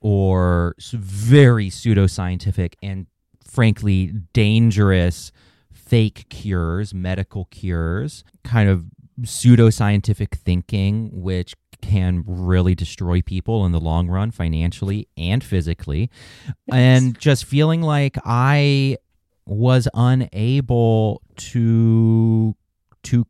[0.00, 3.06] or very pseudoscientific and
[3.46, 5.30] frankly dangerous
[5.72, 8.86] fake cures, medical cures, kind of
[9.20, 16.10] pseudoscientific thinking, which can really destroy people in the long run, financially and physically.
[16.72, 18.96] And just feeling like I
[19.46, 22.56] was unable to
[23.02, 23.26] to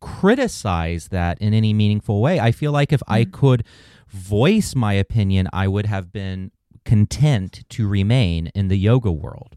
[0.00, 2.40] criticize that in any meaningful way.
[2.40, 3.12] I feel like if mm-hmm.
[3.12, 3.64] I could
[4.08, 6.50] voice my opinion, I would have been
[6.84, 9.56] content to remain in the yoga world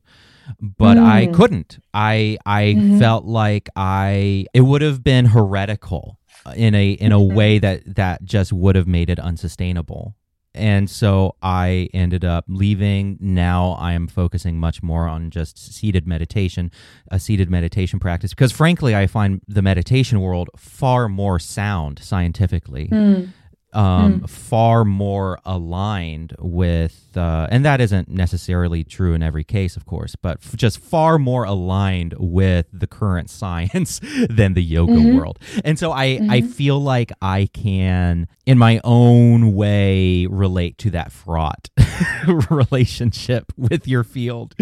[0.60, 1.04] but mm.
[1.04, 1.80] I couldn't.
[1.94, 3.00] I I mm-hmm.
[3.00, 6.20] felt like I it would have been heretical
[6.56, 7.36] in a in a mm-hmm.
[7.36, 10.16] way that that just would have made it unsustainable.
[10.54, 13.18] And so I ended up leaving.
[13.20, 16.72] Now I am focusing much more on just seated meditation,
[17.12, 22.88] a seated meditation practice, because frankly, I find the meditation world far more sound scientifically.
[22.88, 23.34] Mm
[23.76, 24.30] um, mm.
[24.30, 30.16] far more aligned with, uh, and that isn't necessarily true in every case, of course,
[30.16, 35.18] but f- just far more aligned with the current science than the yoga mm-hmm.
[35.18, 35.40] world.
[35.64, 36.32] And so I, mm-hmm.
[36.32, 41.70] I feel like I can, in my own way, relate to that fraught
[42.50, 44.56] relationship with your field.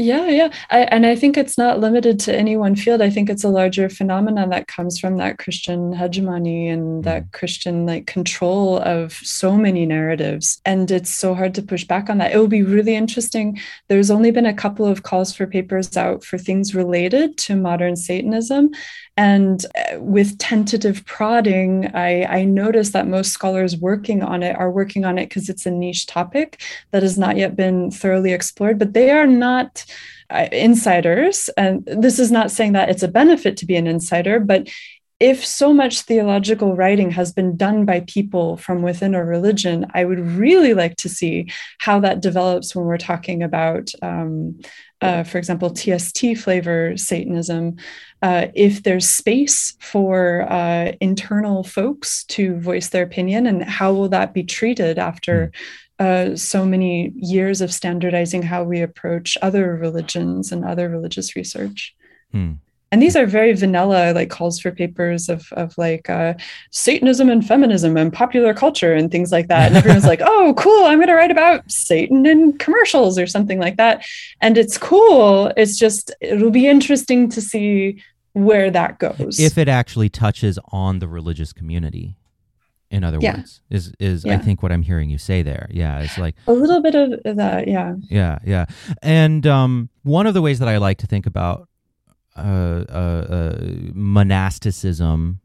[0.00, 0.52] Yeah, yeah.
[0.70, 3.02] I, and I think it's not limited to any one field.
[3.02, 7.32] I think it's a larger phenomenon that comes from that Christian hegemony and that mm.
[7.32, 10.60] Christian like control of so many narratives.
[10.64, 12.30] And it's so hard to push back on that.
[12.30, 13.58] It will be really interesting.
[13.88, 17.96] There's only been a couple of calls for papers out for things related to modern
[17.96, 18.70] Satanism.
[19.16, 24.70] And uh, with tentative prodding, I, I noticed that most scholars working on it are
[24.70, 28.78] working on it because it's a niche topic that has not yet been thoroughly explored,
[28.78, 29.84] but they are not
[30.52, 31.48] insiders.
[31.56, 34.68] And this is not saying that it's a benefit to be an insider, but
[35.20, 40.04] if so much theological writing has been done by people from within a religion, I
[40.04, 44.60] would really like to see how that develops when we're talking about, um,
[45.00, 47.76] uh, for example, TST flavor Satanism.
[48.22, 54.08] Uh, if there's space for uh, internal folks to voice their opinion, and how will
[54.10, 55.50] that be treated after?
[55.98, 61.94] Uh, so many years of standardizing how we approach other religions and other religious research.
[62.30, 62.52] Hmm.
[62.90, 66.34] And these are very vanilla like calls for papers of, of like uh,
[66.70, 69.68] satanism and feminism and popular culture and things like that.
[69.68, 73.58] And everyone's like oh cool i'm going to write about satan in commercials or something
[73.58, 74.06] like that.
[74.40, 79.40] And it's cool it's just it'll be interesting to see where that goes.
[79.40, 82.16] If it actually touches on the religious community
[82.90, 83.36] in other yeah.
[83.36, 84.34] words is is yeah.
[84.34, 87.36] i think what i'm hearing you say there yeah it's like a little bit of
[87.36, 88.64] that yeah yeah yeah
[89.02, 91.68] and um one of the ways that i like to think about
[92.38, 93.58] uh, uh, uh,
[93.94, 95.40] monasticism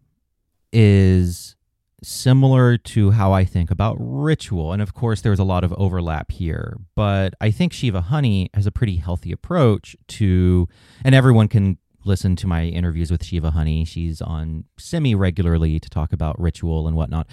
[0.71, 1.55] is
[2.03, 4.73] similar to how I think about ritual.
[4.73, 8.67] And of course, there's a lot of overlap here, but I think Shiva Honey has
[8.67, 10.67] a pretty healthy approach to,
[11.03, 13.85] and everyone can listen to my interviews with Shiva Honey.
[13.85, 17.27] She's on semi regularly to talk about ritual and whatnot.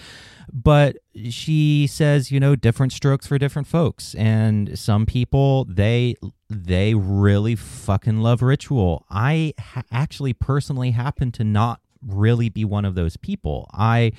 [0.53, 0.97] But
[1.31, 4.15] she says, you know, different strokes for different folks.
[4.15, 6.17] And some people, they
[6.49, 9.07] they really fucking love ritual.
[9.11, 13.69] I ha- actually personally happen to not really be one of those people.
[13.73, 14.13] I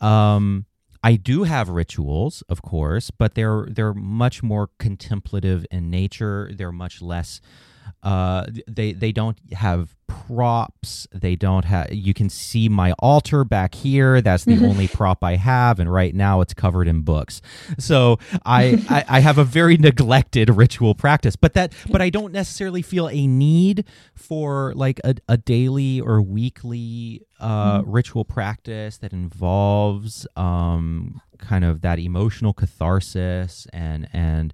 [0.00, 0.66] um
[1.02, 6.50] I do have rituals, of course, but they're they're much more contemplative in nature.
[6.54, 7.40] They're much less
[8.02, 11.06] uh, they they don't have props.
[11.12, 11.92] They don't have.
[11.92, 14.20] You can see my altar back here.
[14.20, 17.40] That's the only prop I have, and right now it's covered in books.
[17.78, 22.32] So I, I, I have a very neglected ritual practice, but that but I don't
[22.32, 27.90] necessarily feel a need for like a, a daily or weekly uh, mm-hmm.
[27.90, 34.52] ritual practice that involves um, kind of that emotional catharsis and and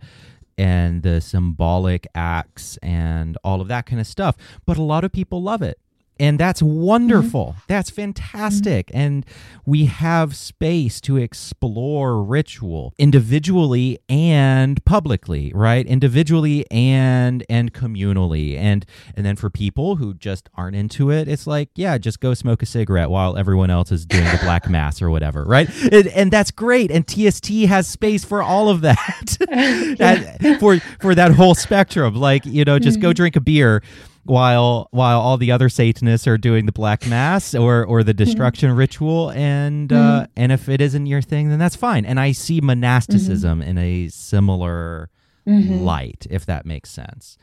[0.56, 4.36] and the symbolic acts and all of that kind of stuff.
[4.64, 5.78] But a lot of people love it
[6.18, 7.54] and that's wonderful.
[7.56, 7.64] Mm-hmm.
[7.68, 8.88] that's fantastic.
[8.88, 8.98] Mm-hmm.
[8.98, 9.26] and
[9.66, 15.86] we have space to explore ritual individually and publicly right?
[15.86, 18.56] Individually and and communally.
[18.58, 18.84] And
[19.16, 22.62] and then for people who just aren't into it it's like yeah just go smoke
[22.62, 25.68] a cigarette while everyone else is doing the black mass or whatever right?
[25.92, 26.90] And, and that's great.
[26.90, 29.36] And tst has space for all of that,
[29.98, 32.14] that for for that whole spectrum.
[32.14, 33.02] Like you know just mm-hmm.
[33.08, 33.82] go drink a beer
[34.24, 38.70] while while all the other Satanists are doing the black mass or or the destruction
[38.70, 38.78] mm-hmm.
[38.78, 40.22] ritual, and uh, mm-hmm.
[40.22, 42.04] uh, and if it isn't your thing, then that's fine.
[42.04, 43.68] And I see monasticism mm-hmm.
[43.68, 45.10] in a similar
[45.46, 45.80] mm-hmm.
[45.80, 47.38] light, if that makes sense.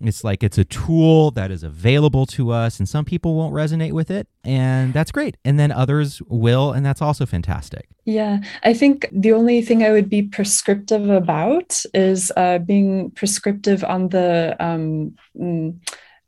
[0.00, 3.92] It's like it's a tool that is available to us, and some people won't resonate
[3.92, 5.38] with it, and that's great.
[5.44, 7.88] And then others will, and that's also fantastic.
[8.04, 13.84] Yeah, I think the only thing I would be prescriptive about is uh, being prescriptive
[13.84, 15.78] on the um, mm,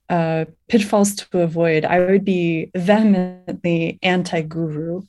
[0.08, 5.02] uh, pitfalls to avoid, I would be vehemently anti guru.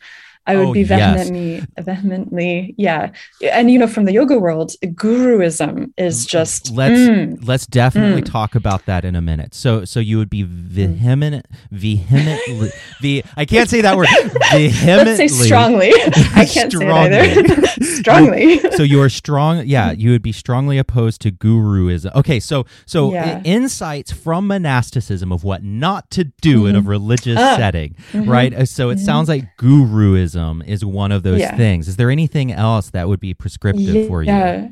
[0.49, 1.67] I would oh, be vehemently, yes.
[1.77, 3.11] vehemently, yeah.
[3.51, 6.71] And you know, from the yoga world, guruism is just.
[6.71, 8.31] Let's mm, let's definitely mm.
[8.31, 9.53] talk about that in a minute.
[9.53, 12.71] So, so you would be vehement, vehemently.
[12.99, 14.07] the I can't say that word.
[14.49, 14.79] Vehemently.
[14.89, 15.91] Let's say strongly.
[15.93, 17.11] I can't strongly.
[17.11, 17.67] say it either.
[17.81, 18.59] strongly.
[18.71, 19.67] so you are strong.
[19.67, 22.15] Yeah, you would be strongly opposed to guruism.
[22.15, 23.39] Okay, so so yeah.
[23.43, 26.69] insights from monasticism of what not to do mm-hmm.
[26.69, 26.89] in a mm-hmm.
[26.89, 27.55] religious ah.
[27.55, 28.27] setting, mm-hmm.
[28.27, 28.67] right?
[28.67, 29.05] So it mm-hmm.
[29.05, 31.55] sounds like guruism is one of those yeah.
[31.55, 31.87] things.
[31.87, 34.07] Is there anything else that would be prescriptive yeah.
[34.07, 34.31] for you?
[34.31, 34.69] Yeah.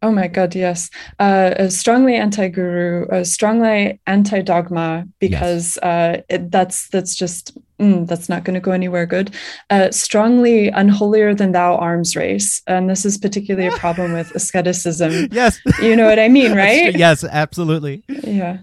[0.00, 0.90] Oh my God, yes.
[1.18, 5.78] Uh, strongly anti-guru, uh, strongly anti-dogma, because yes.
[5.78, 9.34] uh, it, that's that's just mm, that's not going to go anywhere good.
[9.70, 12.62] Uh, strongly unholier than thou arms race.
[12.68, 15.30] And this is particularly a problem with asceticism.
[15.32, 15.58] Yes.
[15.82, 16.94] You know what I mean, right?
[16.96, 18.04] yes, absolutely.
[18.08, 18.58] Yeah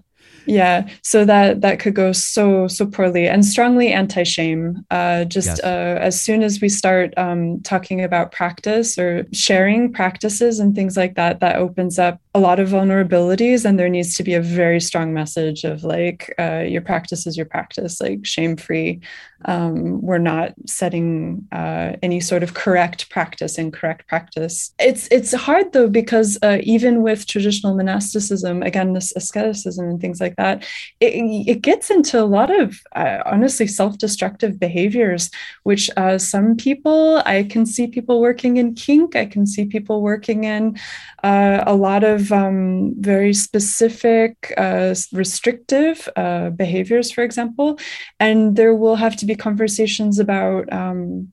[0.45, 5.59] yeah so that that could go so so poorly and strongly anti-shame uh, just yes.
[5.63, 10.97] uh, as soon as we start um, talking about practice or sharing practices and things
[10.97, 14.41] like that that opens up a lot of vulnerabilities and there needs to be a
[14.41, 19.01] very strong message of like uh, your practice is your practice like shame free
[19.43, 25.71] um, we're not setting uh, any sort of correct practice incorrect practice it's it's hard
[25.73, 30.63] though because uh, even with traditional monasticism again this asceticism and things like that
[30.99, 31.13] it,
[31.47, 35.29] it gets into a lot of uh, honestly self-destructive behaviors
[35.63, 40.01] which uh, some people i can see people working in kink i can see people
[40.01, 40.77] working in
[41.25, 46.07] uh, a lot of um, very specific, uh, restrictive
[46.55, 47.79] behaviors, for example.
[48.19, 50.71] And there will have to be conversations about.
[50.71, 51.31] Um,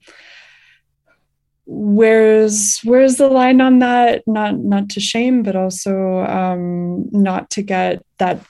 [1.65, 7.63] where's where's the line on that not not to shame but also um not to
[7.63, 8.45] get that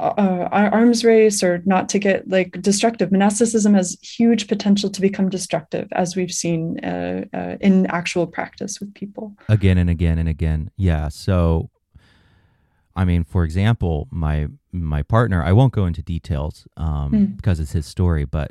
[0.00, 3.12] uh, arms race or not to get like destructive.
[3.12, 8.80] Monasticism has huge potential to become destructive, as we've seen uh, uh, in actual practice
[8.80, 9.34] with people.
[9.48, 10.70] Again and again and again.
[10.76, 11.08] Yeah.
[11.08, 11.70] So,
[13.00, 15.42] I mean, for example, my my partner.
[15.42, 17.36] I won't go into details um, mm.
[17.36, 18.50] because it's his story, but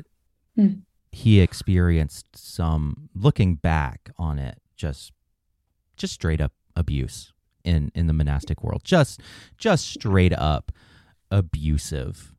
[0.58, 0.80] mm.
[1.12, 3.08] he experienced some.
[3.14, 5.12] Looking back on it, just
[5.96, 7.32] just straight up abuse
[7.62, 8.82] in in the monastic world.
[8.82, 9.20] Just
[9.56, 10.72] just straight up
[11.30, 12.34] abusive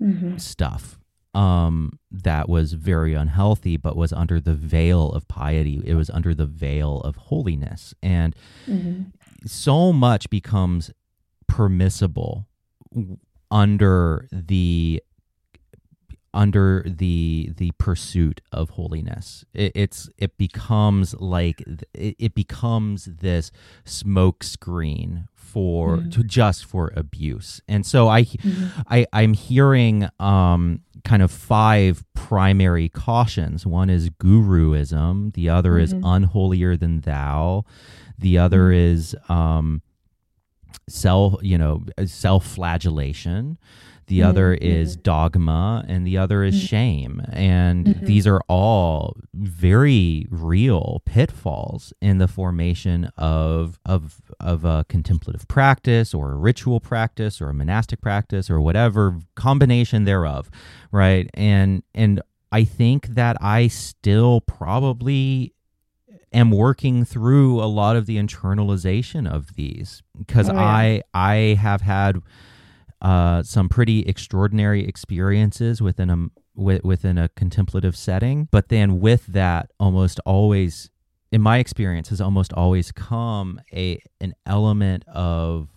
[0.00, 0.38] mm-hmm.
[0.38, 0.98] stuff
[1.34, 5.82] um, that was very unhealthy, but was under the veil of piety.
[5.84, 7.94] It was under the veil of holiness.
[8.02, 8.34] And
[8.66, 9.02] mm-hmm.
[9.46, 10.90] so much becomes
[11.50, 12.46] permissible
[13.50, 15.02] under the
[16.32, 21.60] under the the pursuit of holiness it, it's it becomes like
[21.92, 23.50] it, it becomes this
[23.84, 26.12] smoke screen for mm.
[26.12, 28.80] to just for abuse and so i mm-hmm.
[28.86, 35.82] i i'm hearing um kind of five primary cautions one is guruism the other mm-hmm.
[35.82, 37.64] is unholier than thou
[38.16, 38.94] the other mm-hmm.
[38.94, 39.82] is um
[40.88, 43.58] self you know self flagellation
[44.10, 44.28] the mm-hmm.
[44.28, 45.02] other is mm-hmm.
[45.02, 46.66] dogma and the other is mm-hmm.
[46.66, 48.04] shame and mm-hmm.
[48.04, 56.12] these are all very real pitfalls in the formation of of of a contemplative practice
[56.12, 60.50] or a ritual practice or a monastic practice or whatever combination thereof
[60.90, 65.54] right and and i think that i still probably
[66.32, 70.60] am working through a lot of the internalization of these because oh, yeah.
[70.60, 72.20] i i have had
[73.02, 78.48] uh, some pretty extraordinary experiences within a within a contemplative setting.
[78.50, 80.90] But then with that, almost always,
[81.32, 85.68] in my experience, has almost always come a an element of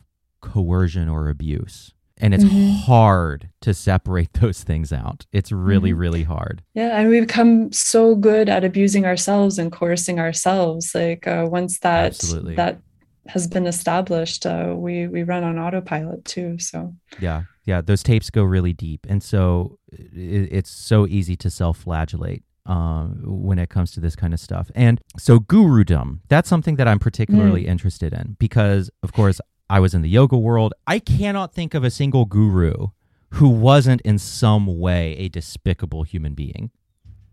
[0.41, 1.93] coercion or abuse.
[2.17, 2.85] And it's mm-hmm.
[2.85, 5.25] hard to separate those things out.
[5.31, 5.99] It's really, mm-hmm.
[5.99, 6.63] really hard.
[6.73, 6.97] Yeah.
[6.97, 10.93] And we've become so good at abusing ourselves and coercing ourselves.
[10.93, 12.55] Like uh, once that Absolutely.
[12.55, 12.79] that
[13.27, 16.59] has been established, uh, we we run on autopilot too.
[16.59, 21.49] So yeah, yeah, those tapes go really deep, and so it, it's so easy to
[21.49, 24.71] self-flagellate uh, when it comes to this kind of stuff.
[24.75, 27.67] And so gurudom, that's something that I'm particularly mm.
[27.67, 29.39] interested in because, of course,
[29.73, 30.75] I was in the yoga world.
[30.85, 32.89] I cannot think of a single guru
[33.31, 36.69] who wasn't in some way a despicable human being.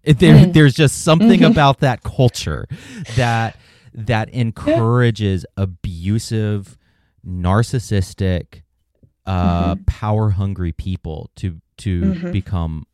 [0.05, 0.53] There, mm.
[0.55, 1.53] There's just something mm-hmm.
[1.53, 2.66] about that culture
[3.16, 3.57] that
[3.93, 6.78] that encourages abusive,
[7.26, 8.62] narcissistic,
[9.26, 9.82] uh, mm-hmm.
[9.84, 12.32] power hungry people to to mm-hmm.
[12.32, 12.86] become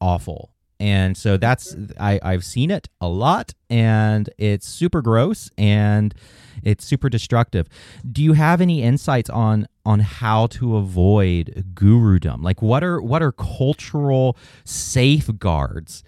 [0.00, 0.50] awful.
[0.80, 6.14] And so that's I, I've seen it a lot and it's super gross and
[6.62, 7.68] it's super destructive.
[8.10, 12.42] Do you have any insights on on how to avoid gurudom?
[12.42, 16.02] Like what are what are cultural safeguards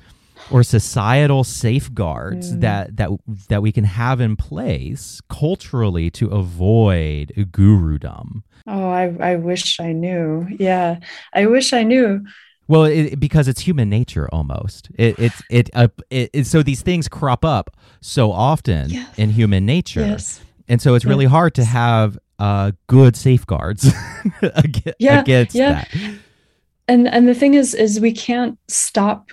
[0.51, 2.61] or societal safeguards mm.
[2.61, 3.11] that that
[3.49, 8.43] that we can have in place culturally to avoid gurudom.
[8.67, 10.47] Oh, I I wish I knew.
[10.59, 10.99] Yeah,
[11.33, 12.25] I wish I knew.
[12.69, 14.89] Well, it, because it's human nature almost.
[14.95, 19.09] It, it's it, uh, it, it, so these things crop up so often yes.
[19.17, 20.41] in human nature, yes.
[20.69, 21.09] and so it's yes.
[21.09, 23.91] really hard to have uh, good safeguards
[24.43, 25.73] against, yeah, against yeah.
[25.73, 25.89] that.
[26.89, 29.31] And and the thing is, is we can't stop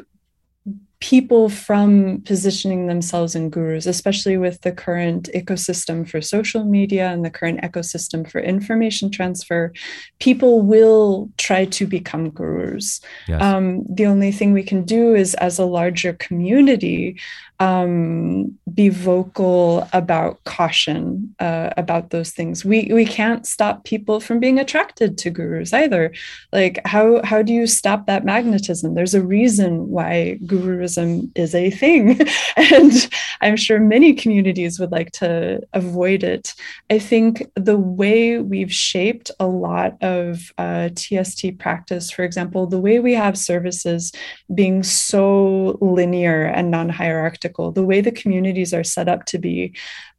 [1.04, 7.26] people from positioning themselves in gurus, especially with the current ecosystem for social media and
[7.26, 9.74] the current ecosystem for information transfer.
[10.20, 13.02] People will try to become gurus.
[13.28, 13.42] Yes.
[13.42, 17.20] Um, the only thing we can do is, as a larger community,
[17.60, 22.66] um, be vocal about caution uh, about those things.
[22.66, 26.14] We we can't stop people from being attracted to gurus either.
[26.52, 28.96] Like how how do you stop that magnetism?
[28.96, 32.20] There's a reason why guruism is a thing,
[32.58, 33.10] and
[33.42, 36.56] I'm sure many communities would like to avoid it.
[36.90, 42.80] I think the way we've shaped a lot of uh, TST practice, for example, the
[42.80, 44.12] way we have services
[44.56, 49.74] being so linear and non-hierarchical the way the communities are set up to be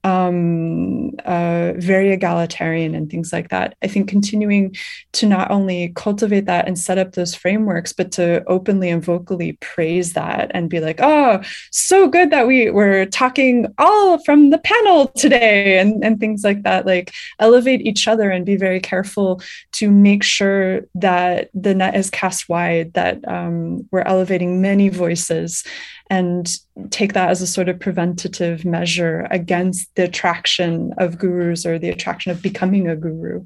[0.05, 3.75] um, uh, very egalitarian and things like that.
[3.83, 4.77] I think continuing
[5.15, 9.55] to not only cultivate that and set up those frameworks, but to openly and vocally
[9.61, 14.59] praise that and be like, oh, so good that we were talking all from the
[14.59, 16.85] panel today and, and things like that.
[16.85, 19.41] Like elevate each other and be very careful
[19.73, 25.65] to make sure that the net is cast wide, that um, we're elevating many voices
[26.11, 26.59] and
[26.91, 31.89] take that as a sort of preventative measure against the attraction of gurus or the
[31.89, 33.45] attraction of becoming a guru.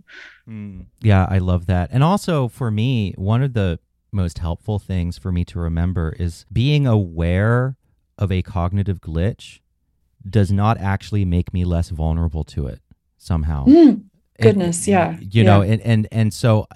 [0.49, 0.87] Mm.
[1.01, 1.91] Yeah, I love that.
[1.93, 3.79] And also for me, one of the
[4.11, 7.77] most helpful things for me to remember is being aware
[8.17, 9.61] of a cognitive glitch
[10.29, 12.81] does not actually make me less vulnerable to it
[13.19, 13.67] somehow.
[13.67, 14.05] Mm,
[14.41, 15.17] goodness, yeah.
[15.21, 15.43] You yeah.
[15.45, 16.67] know, and and and so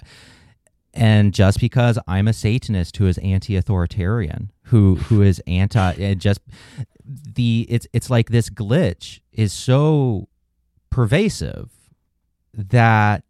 [0.93, 6.41] and just because I'm a Satanist who is anti-authoritarian, who who is anti, and just
[7.05, 10.27] the it's it's like this glitch is so
[10.89, 11.71] pervasive
[12.53, 13.23] that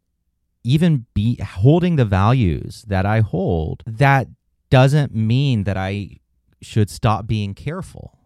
[0.63, 4.27] even be holding the values that I hold, that
[4.69, 6.19] doesn't mean that I
[6.61, 8.17] should stop being careful.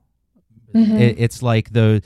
[0.74, 0.98] Mm-hmm.
[0.98, 2.02] It, it's like the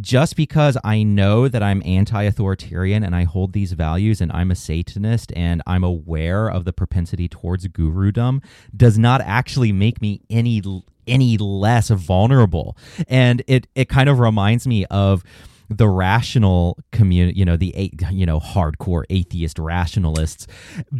[0.00, 4.50] just because I know that I'm anti authoritarian and I hold these values and I'm
[4.50, 8.42] a Satanist and I'm aware of the propensity towards gurudom
[8.76, 10.62] does not actually make me any
[11.06, 12.76] any less vulnerable.
[13.08, 15.22] And it it kind of reminds me of
[15.68, 20.46] the rational community, you know, the you know hardcore atheist rationalists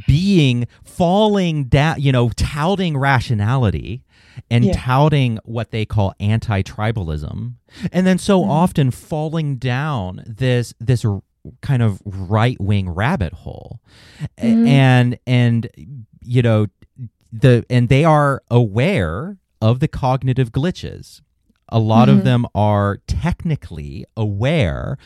[0.06, 4.02] being falling down, you know, touting rationality
[4.50, 4.72] and yeah.
[4.76, 7.54] touting what they call anti-tribalism
[7.92, 8.50] and then so mm-hmm.
[8.50, 11.04] often falling down this this
[11.60, 13.80] kind of right-wing rabbit hole
[14.38, 14.66] mm-hmm.
[14.66, 15.68] and and
[16.22, 16.66] you know
[17.32, 21.20] the and they are aware of the cognitive glitches
[21.68, 22.18] a lot mm-hmm.
[22.18, 24.96] of them are technically aware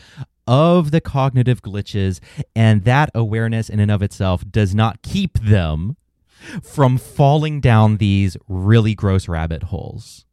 [0.47, 2.19] of the cognitive glitches
[2.55, 5.95] and that awareness in and of itself does not keep them
[6.63, 10.25] from falling down these really gross rabbit holes.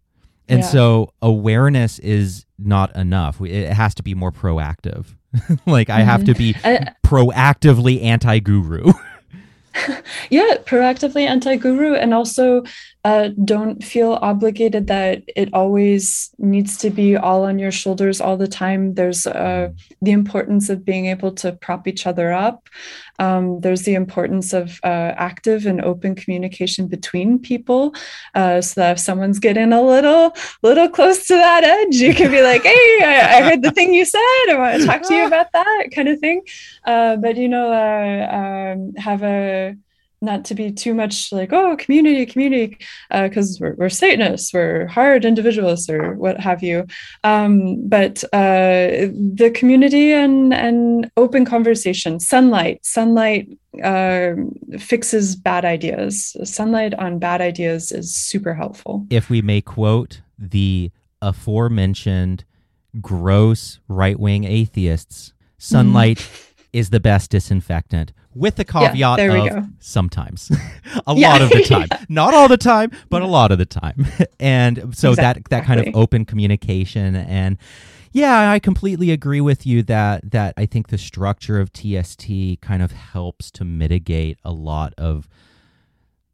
[0.48, 0.66] And yeah.
[0.66, 3.40] so awareness is not enough.
[3.40, 5.06] It has to be more proactive.
[5.66, 5.98] like mm-hmm.
[5.98, 8.92] I have to be uh, proactively anti guru.
[10.30, 12.64] yeah, proactively anti guru, and also
[13.06, 18.36] uh, don't feel obligated that it always needs to be all on your shoulders all
[18.36, 18.94] the time.
[18.94, 19.68] There's uh,
[20.02, 22.68] the importance of being able to prop each other up.
[23.20, 27.94] Um, there's the importance of uh, active and open communication between people,
[28.34, 30.34] uh, so that if someone's getting a little,
[30.64, 33.94] little close to that edge, you can be like, "Hey, I, I heard the thing
[33.94, 34.48] you said.
[34.50, 36.42] I want to talk to you about that," kind of thing.
[36.84, 39.76] Uh, but you know, uh, um, have a
[40.22, 42.78] not to be too much like oh community community
[43.10, 46.86] because uh, we're, we're satanists we're hard individualists or what have you.
[47.24, 53.48] Um, but uh, the community and and open conversation sunlight sunlight
[53.82, 54.32] uh,
[54.78, 56.36] fixes bad ideas.
[56.44, 59.06] Sunlight on bad ideas is super helpful.
[59.10, 60.90] If we may quote the
[61.20, 62.44] aforementioned
[63.00, 66.45] gross right-wing atheists sunlight mm.
[66.76, 70.50] Is the best disinfectant with the caveat yeah, of sometimes
[71.06, 71.32] a yeah.
[71.32, 72.04] lot of the time yeah.
[72.10, 74.06] not all the time but a lot of the time
[74.40, 75.42] and so exactly.
[75.48, 77.56] that that kind of open communication and
[78.12, 82.28] yeah i completely agree with you that that i think the structure of tst
[82.60, 85.26] kind of helps to mitigate a lot of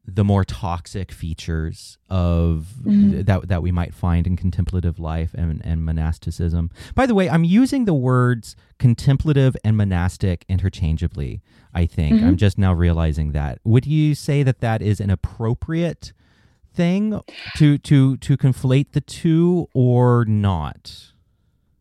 [0.05, 3.23] the more toxic features of mm-hmm.
[3.23, 6.71] that that we might find in contemplative life and, and monasticism.
[6.95, 11.41] By the way, I'm using the words contemplative and monastic interchangeably.
[11.73, 12.29] I think mm-hmm.
[12.29, 13.59] I'm just now realizing that.
[13.65, 16.13] Would you say that that is an appropriate
[16.75, 17.21] thing
[17.57, 21.13] to to to conflate the two or not?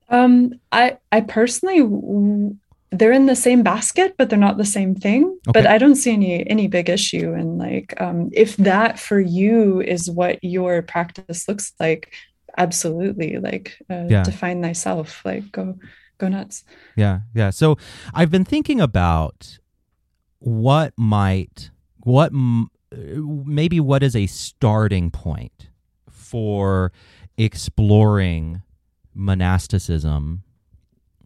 [0.10, 1.82] Um, I I personally
[2.92, 5.24] they're in the same basket, but they're not the same thing.
[5.48, 5.52] Okay.
[5.54, 7.34] But I don't see any any big issue.
[7.34, 12.12] And like, um, if that for you is what your practice looks like,
[12.58, 14.24] absolutely, like uh, Yeah.
[14.24, 15.24] define thyself.
[15.24, 15.78] Like, go
[16.18, 16.64] go nuts.
[16.98, 17.50] Yeah, yeah.
[17.50, 17.78] So
[18.14, 19.58] I've been thinking about
[20.40, 21.72] what might,
[22.04, 25.70] what m- maybe what is a starting point
[26.10, 26.92] for
[27.38, 28.62] exploring
[29.14, 30.44] monasticism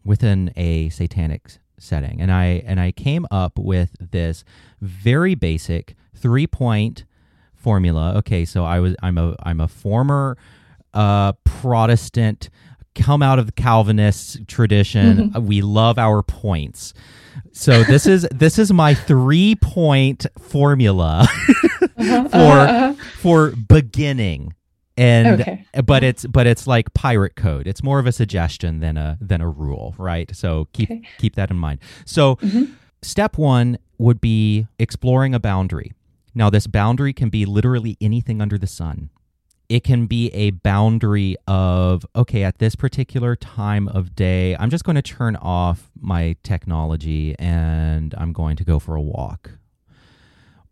[0.06, 4.44] within a satanic setting, and I and I came up with this
[4.80, 7.04] very basic three point
[7.54, 8.14] formula.
[8.18, 10.38] Okay, so I was I'm a I'm a former
[10.94, 12.48] uh, Protestant
[12.94, 15.32] come out of the Calvinist tradition.
[15.40, 16.94] We love our points.
[17.52, 21.28] So this is this is my three point formula
[21.98, 22.94] Uh-huh, for uh-huh.
[23.18, 24.54] for beginning.
[24.96, 25.66] And Okay.
[25.84, 27.66] but it's but it's like pirate code.
[27.66, 30.34] It's more of a suggestion than a than a rule, right?
[30.34, 31.02] So keep Okay.
[31.18, 31.80] keep that in mind.
[32.06, 32.72] So Mhm.
[33.02, 35.92] step 1 would be exploring a boundary.
[36.34, 39.10] Now this boundary can be literally anything under the sun
[39.68, 44.84] it can be a boundary of okay at this particular time of day i'm just
[44.84, 49.50] going to turn off my technology and i'm going to go for a walk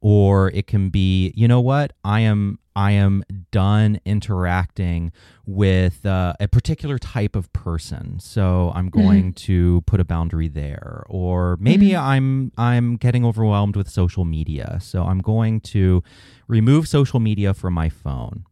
[0.00, 5.12] or it can be you know what i am i am done interacting
[5.46, 8.18] with uh, a particular type of person.
[8.20, 11.04] So i'm going to put a boundary there.
[11.08, 14.78] Or maybe i'm i'm getting overwhelmed with social media.
[14.82, 16.02] So i'm going to
[16.48, 18.44] remove social media from my phone.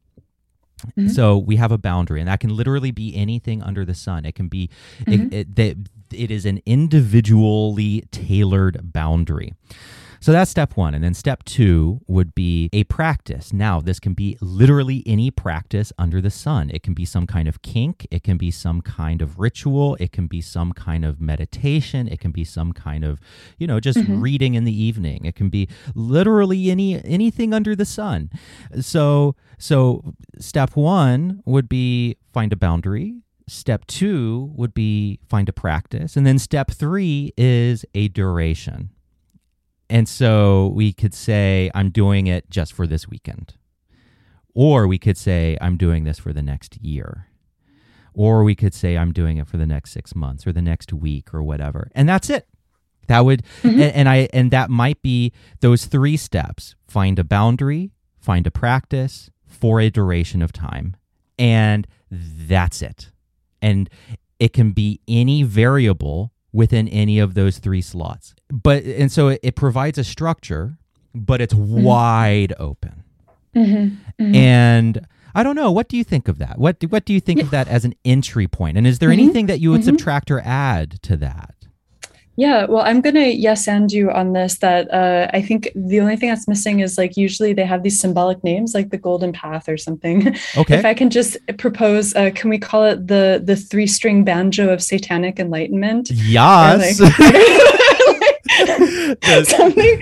[0.98, 1.10] Mhm.
[1.10, 4.24] so we have a boundary, and that can literally be anything under the sun.
[4.24, 4.68] It can be
[5.06, 5.76] it, it, that
[6.12, 9.54] it is an individually tailored boundary.
[10.22, 10.94] So that's step one.
[10.94, 13.52] And then step two would be a practice.
[13.52, 16.70] Now, this can be literally any practice under the sun.
[16.72, 18.06] It can be some kind of kink.
[18.12, 19.96] It can be some kind of ritual.
[19.98, 22.06] It can be some kind of meditation.
[22.06, 23.18] It can be some kind of,
[23.58, 24.20] you know, just mm-hmm.
[24.20, 25.24] reading in the evening.
[25.24, 28.30] It can be literally any anything under the sun.
[28.80, 33.16] So, so step one would be find a boundary.
[33.48, 36.16] Step two would be find a practice.
[36.16, 38.90] And then step three is a duration.
[39.92, 43.52] And so we could say, I'm doing it just for this weekend.
[44.54, 47.26] Or we could say, I'm doing this for the next year.
[48.14, 50.94] Or we could say, I'm doing it for the next six months or the next
[50.94, 51.90] week or whatever.
[51.94, 52.48] And that's it.
[53.08, 53.68] That would, mm-hmm.
[53.68, 55.30] and, and I, and that might be
[55.60, 60.96] those three steps find a boundary, find a practice for a duration of time.
[61.38, 63.10] And that's it.
[63.60, 63.90] And
[64.38, 68.34] it can be any variable within any of those three slots.
[68.50, 70.76] But and so it, it provides a structure,
[71.14, 73.02] but it's wide open.
[73.56, 74.34] Mhm, mhm.
[74.34, 75.70] And I don't know.
[75.72, 76.58] What do you think of that?
[76.58, 78.76] What do, what do you think of that as an entry point?
[78.76, 79.84] And is there Mhm, anything that you would mhm.
[79.86, 81.54] subtract or add to that?
[82.42, 84.58] Yeah, well, I'm gonna yes and you on this.
[84.58, 88.00] That uh, I think the only thing that's missing is like usually they have these
[88.00, 90.34] symbolic names, like the Golden Path or something.
[90.56, 90.76] Okay.
[90.78, 94.70] if I can just propose, uh, can we call it the the three string banjo
[94.70, 96.10] of satanic enlightenment?
[96.10, 97.00] Yes.
[97.00, 97.78] like-
[98.48, 100.00] something.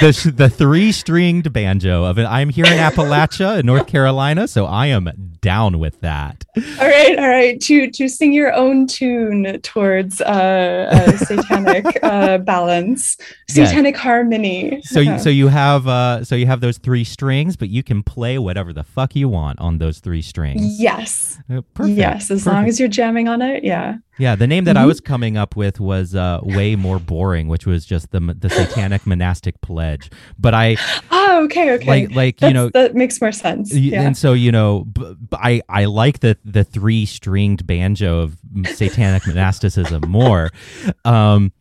[0.00, 2.24] the, the three stringed banjo of it.
[2.24, 5.10] I'm here in Appalachia in North Carolina, so I am
[5.40, 6.44] down with that.
[6.56, 7.60] all right, all right.
[7.62, 13.16] To to sing your own tune towards uh, satanic uh, balance,
[13.48, 13.66] Yeah.
[13.66, 14.80] satanic harmony.
[14.84, 18.02] So you, so you have uh so you have those three strings, but you can
[18.02, 20.80] play whatever the fuck you want on those three strings.
[20.80, 21.98] yes, Uh, Perfect.
[21.98, 22.30] yes.
[22.30, 23.96] As long as you're jamming on it, yeah.
[24.18, 24.88] Yeah, the name that I Mhm.
[24.88, 29.06] was coming up with was uh, way more boring, which was just the the Satanic
[29.06, 30.10] Monastic Pledge.
[30.38, 30.76] But I
[31.10, 31.86] Oh, okay, okay.
[31.86, 33.74] like like you know, that makes more sense.
[33.74, 34.02] Yeah.
[34.02, 38.36] and so you know, b- b- I I like the the three stringed banjo of
[38.74, 40.50] Satanic monasticism more.
[41.06, 41.52] Um,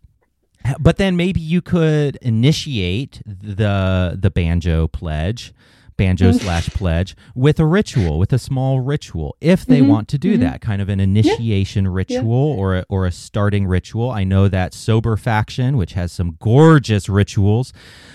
[0.80, 5.54] but then maybe you could initiate the the banjo pledge
[6.02, 6.40] banjo Mm.
[6.42, 10.32] slash pledge with a ritual with a small ritual if they Mhm, want to do
[10.36, 10.40] mhm.
[10.42, 14.10] that kind of an initiation ritual or a, or a starting ritual.
[14.10, 17.74] I know that sober faction which has some gorgeous rituals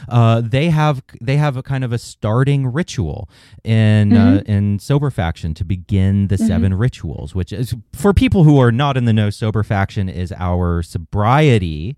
[0.09, 3.29] uh, they have they have a kind of a starting ritual
[3.65, 8.59] in uh, in sober faction to begin the seven rituals which is for people who
[8.59, 11.97] are not in the know sober faction is our sobriety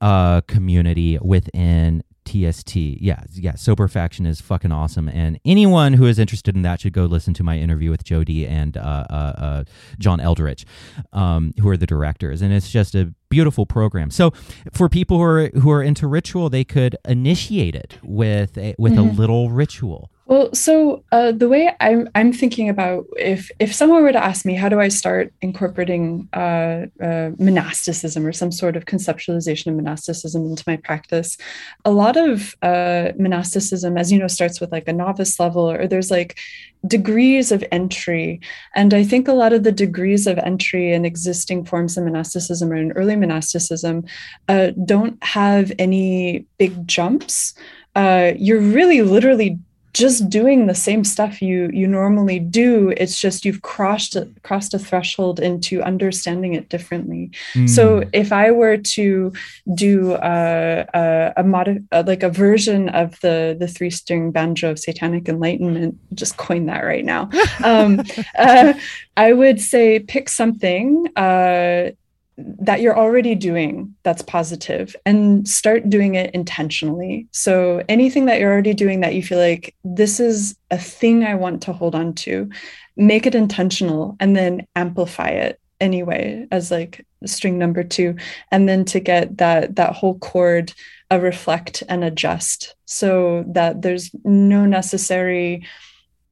[0.00, 2.76] uh, community within TST.
[2.76, 3.54] Yeah, yeah.
[3.54, 7.34] Sober Faction is fucking awesome, and anyone who is interested in that should go listen
[7.34, 9.64] to my interview with Jody and uh, uh, uh,
[9.98, 10.66] John Eldridge,
[11.12, 14.10] um, who are the directors, and it's just a beautiful program.
[14.10, 14.32] So,
[14.72, 18.96] for people who are who are into ritual, they could initiate it with a, with
[18.96, 20.10] a little ritual.
[20.28, 24.44] Well, so uh, the way I'm I'm thinking about if if someone were to ask
[24.44, 29.76] me how do I start incorporating uh, uh, monasticism or some sort of conceptualization of
[29.76, 31.38] monasticism into my practice,
[31.86, 35.86] a lot of uh, monasticism, as you know, starts with like a novice level, or
[35.86, 36.38] there's like
[36.86, 38.38] degrees of entry,
[38.74, 42.70] and I think a lot of the degrees of entry in existing forms of monasticism
[42.70, 44.04] or in early monasticism
[44.50, 47.54] uh, don't have any big jumps.
[47.96, 49.58] Uh, you're really literally
[49.98, 54.78] just doing the same stuff you you normally do it's just you've crossed crossed a
[54.78, 57.68] threshold into understanding it differently mm.
[57.68, 59.32] so if i were to
[59.74, 64.78] do a, a, a, a like a version of the the three string banjo of
[64.78, 67.28] satanic enlightenment just coin that right now
[67.64, 68.00] um,
[68.38, 68.72] uh,
[69.16, 71.90] i would say pick something uh,
[72.38, 77.26] that you're already doing that's positive and start doing it intentionally.
[77.32, 81.34] So anything that you're already doing that you feel like this is a thing I
[81.34, 82.48] want to hold on to,
[82.96, 88.14] make it intentional and then amplify it anyway as like string number 2
[88.50, 90.72] and then to get that that whole chord
[91.10, 95.64] a reflect and adjust so that there's no necessary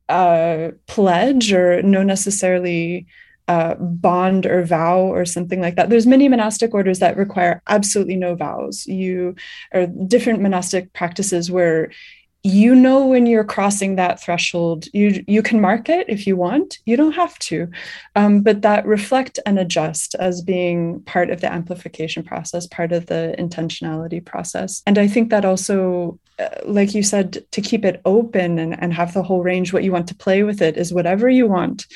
[0.08, 3.06] uh pledge or no necessarily
[3.48, 5.90] uh, bond or vow or something like that.
[5.90, 8.86] There's many monastic orders that require absolutely no vows.
[8.86, 9.36] You
[9.72, 11.90] or different monastic practices where
[12.42, 14.86] you know when you're crossing that threshold.
[14.92, 16.78] You you can mark it if you want.
[16.84, 17.68] You don't have to,
[18.14, 23.06] um, but that reflect and adjust as being part of the amplification process, part of
[23.06, 24.82] the intentionality process.
[24.86, 28.92] And I think that also uh, like you said, to keep it open and, and
[28.92, 31.86] have the whole range, what you want to play with it is whatever you want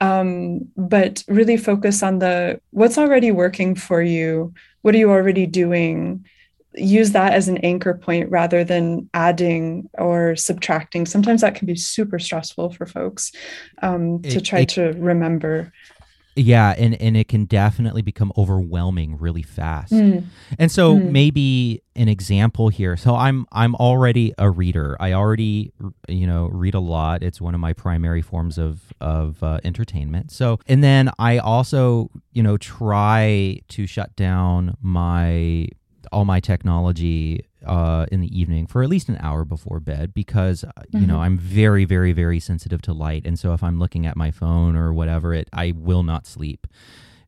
[0.00, 4.52] um, but really focus on the what's already working for you.
[4.82, 6.26] What are you already doing?
[6.74, 11.06] Use that as an anchor point rather than adding or subtracting.
[11.06, 13.30] Sometimes that can be super stressful for folks
[13.82, 15.72] um, to try to remember
[16.36, 19.92] yeah, and and it can definitely become overwhelming really fast.
[19.92, 20.24] Mm.
[20.58, 21.10] And so mm.
[21.10, 22.96] maybe an example here.
[22.96, 24.96] So I'm I'm already a reader.
[24.98, 25.72] I already
[26.08, 27.22] you know read a lot.
[27.22, 30.32] It's one of my primary forms of of uh, entertainment.
[30.32, 35.68] So and then I also you know try to shut down my
[36.12, 40.62] all my technology uh, in the evening for at least an hour before bed because
[40.62, 40.98] mm-hmm.
[40.98, 41.22] you know mm-hmm.
[41.22, 44.76] I'm very very very sensitive to light and so if I'm looking at my phone
[44.76, 46.66] or whatever it I will not sleep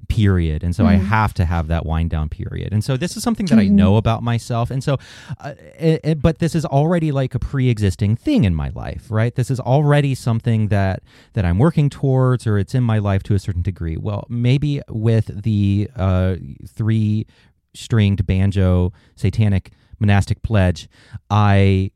[0.08, 1.00] period and so mm-hmm.
[1.00, 3.72] I have to have that wind down period and so this is something that mm-hmm.
[3.72, 4.98] I know about myself and so
[5.40, 9.34] uh, it, it, but this is already like a pre-existing thing in my life right
[9.34, 13.34] this is already something that that I'm working towards or it's in my life to
[13.34, 16.36] a certain degree well maybe with the uh,
[16.68, 17.26] three
[17.74, 20.88] stringed banjo satanic monastic pledge,
[21.30, 21.90] I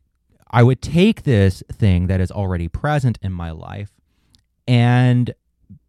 [0.51, 3.93] I would take this thing that is already present in my life
[4.67, 5.33] and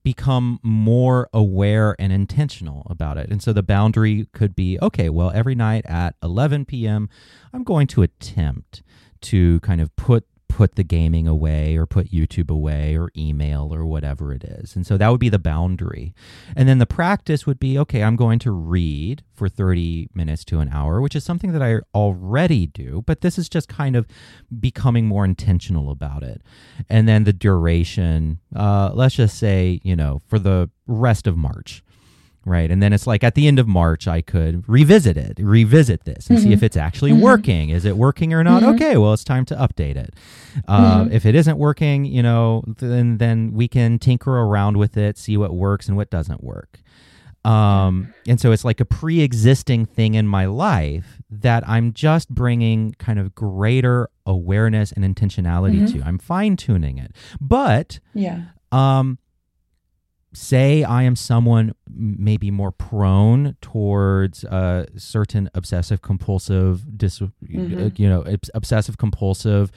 [0.03, 3.29] become more aware and intentional about it.
[3.29, 7.09] And so the boundary could be okay, well, every night at 11 p.m.,
[7.53, 8.81] I'm going to attempt
[9.21, 13.85] to kind of put put the gaming away or put YouTube away or email or
[13.85, 14.75] whatever it is.
[14.75, 16.13] And so that would be the boundary.
[16.55, 20.59] And then the practice would be okay, I'm going to read for 30 minutes to
[20.59, 24.05] an hour, which is something that I already do, but this is just kind of
[24.59, 26.41] becoming more intentional about it.
[26.89, 31.83] And then the duration, uh, let's just say, you know, for the rest of March
[32.45, 36.05] right and then it's like at the end of march i could revisit it revisit
[36.05, 36.47] this and mm-hmm.
[36.47, 37.21] see if it's actually mm-hmm.
[37.21, 38.73] working is it working or not mm-hmm.
[38.73, 40.15] okay well it's time to update it
[40.67, 41.11] uh, mm-hmm.
[41.11, 45.37] if it isn't working you know then then we can tinker around with it see
[45.37, 46.79] what works and what doesn't work
[47.43, 52.93] um, and so it's like a pre-existing thing in my life that i'm just bringing
[52.93, 55.99] kind of greater awareness and intentionality mm-hmm.
[55.99, 59.19] to i'm fine-tuning it but yeah um
[60.33, 67.89] say I am someone maybe more prone towards uh, certain obsessive compulsive, dis- mm-hmm.
[67.95, 69.71] you know, obsessive compulsive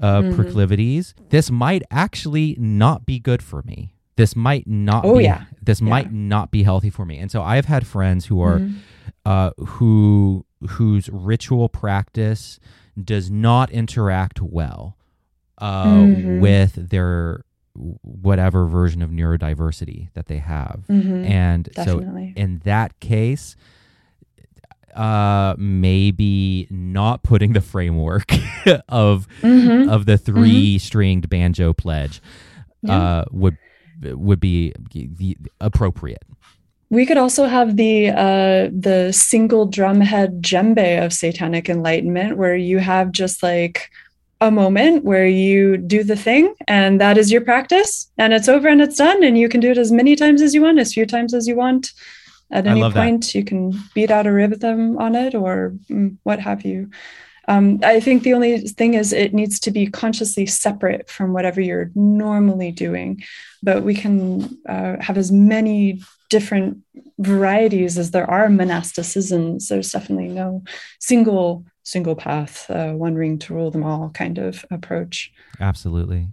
[0.00, 0.34] uh, mm-hmm.
[0.34, 3.94] proclivities, this might actually not be good for me.
[4.16, 5.04] This might not.
[5.04, 5.44] Oh be, yeah.
[5.62, 5.88] This yeah.
[5.88, 7.18] might not be healthy for me.
[7.18, 8.78] And so I've had friends who are, mm-hmm.
[9.24, 12.60] uh, who whose ritual practice
[13.02, 14.96] does not interact well
[15.58, 16.40] uh, mm-hmm.
[16.40, 17.44] with their
[17.74, 20.84] whatever version of neurodiversity that they have.
[20.88, 22.32] Mm-hmm, and definitely.
[22.36, 23.56] so in that case,
[24.94, 28.32] uh maybe not putting the framework
[28.88, 29.88] of mm-hmm.
[29.88, 30.32] of the mm-hmm.
[30.32, 32.20] three stringed banjo pledge
[32.82, 32.96] yeah.
[32.96, 33.56] uh would
[34.02, 36.24] would be the appropriate
[36.90, 42.78] we could also have the uh, the single drumhead djembe of satanic enlightenment, where you
[42.78, 43.90] have just like
[44.40, 48.68] a moment where you do the thing and that is your practice and it's over
[48.68, 50.94] and it's done and you can do it as many times as you want as
[50.94, 51.92] few times as you want.
[52.52, 53.34] At any point that.
[53.36, 56.90] you can beat out a rhythm on it or mm, what have you.
[57.48, 61.60] Um, i think the only thing is it needs to be consciously separate from whatever
[61.60, 63.22] you're normally doing
[63.62, 66.78] but we can uh, have as many different
[67.18, 68.48] varieties as there are.
[68.48, 70.62] Monasticisms there's definitely no
[70.98, 75.32] single single path, uh, one ring to rule them all kind of approach.
[75.58, 76.28] Absolutely.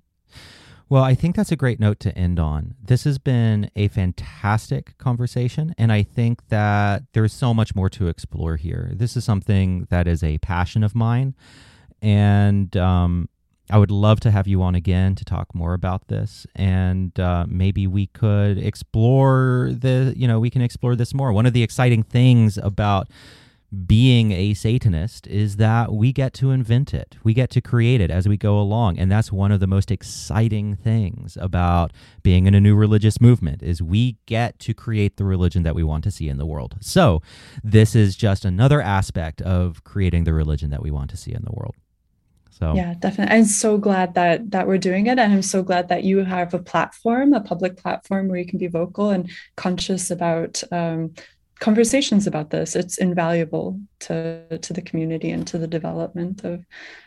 [0.89, 2.75] Well, I think that's a great note to end on.
[2.81, 8.07] This has been a fantastic conversation, and I think that there's so much more to
[8.07, 8.91] explore here.
[8.93, 11.35] This is something that is a passion of mine,
[12.01, 13.27] and um,
[13.69, 17.45] I would love to have you on again to talk more about this, and uh,
[17.49, 20.13] maybe we could explore the.
[20.15, 21.33] You know, we can explore this more.
[21.33, 23.09] One of the exciting things about
[23.85, 27.17] being a Satanist is that we get to invent it.
[27.23, 28.97] We get to create it as we go along.
[28.97, 31.91] And that's one of the most exciting things about
[32.23, 35.83] being in a new religious movement is we get to create the religion that we
[35.83, 36.77] want to see in the world.
[36.79, 37.21] So
[37.61, 41.43] this is just another aspect of creating the religion that we want to see in
[41.43, 41.75] the world.
[42.49, 43.35] So yeah, definitely.
[43.35, 45.19] I'm so glad that that we're doing it.
[45.19, 48.57] And I'm so glad that you have a platform, a public platform where you can
[48.57, 51.13] be vocal and conscious about um,
[51.59, 52.75] conversations about this.
[52.75, 56.65] It's invaluable to, to the community and to the development of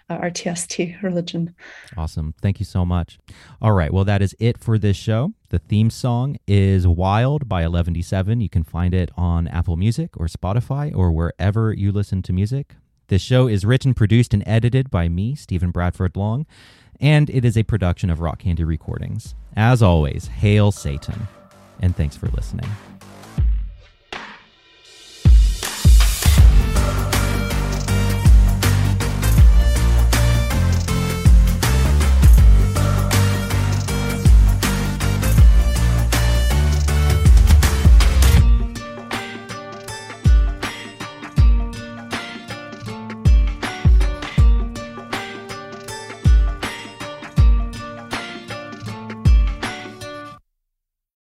[0.09, 1.55] uh, our TST religion.
[1.96, 2.34] Awesome.
[2.42, 3.18] Thank you so much.
[3.62, 3.92] All right.
[3.92, 5.32] Well, that is it for this show.
[5.51, 8.42] The theme song is Wild by 11D7.
[8.42, 12.74] You can find it on Apple Music or Spotify or wherever you listen to music.
[13.09, 16.46] This show is written, produced, and edited by me, Stephen Bradford Long,
[17.01, 19.34] and it is a production of Rock Candy Recordings.
[19.57, 21.26] As always, hail Satan,
[21.80, 22.70] and thanks for listening.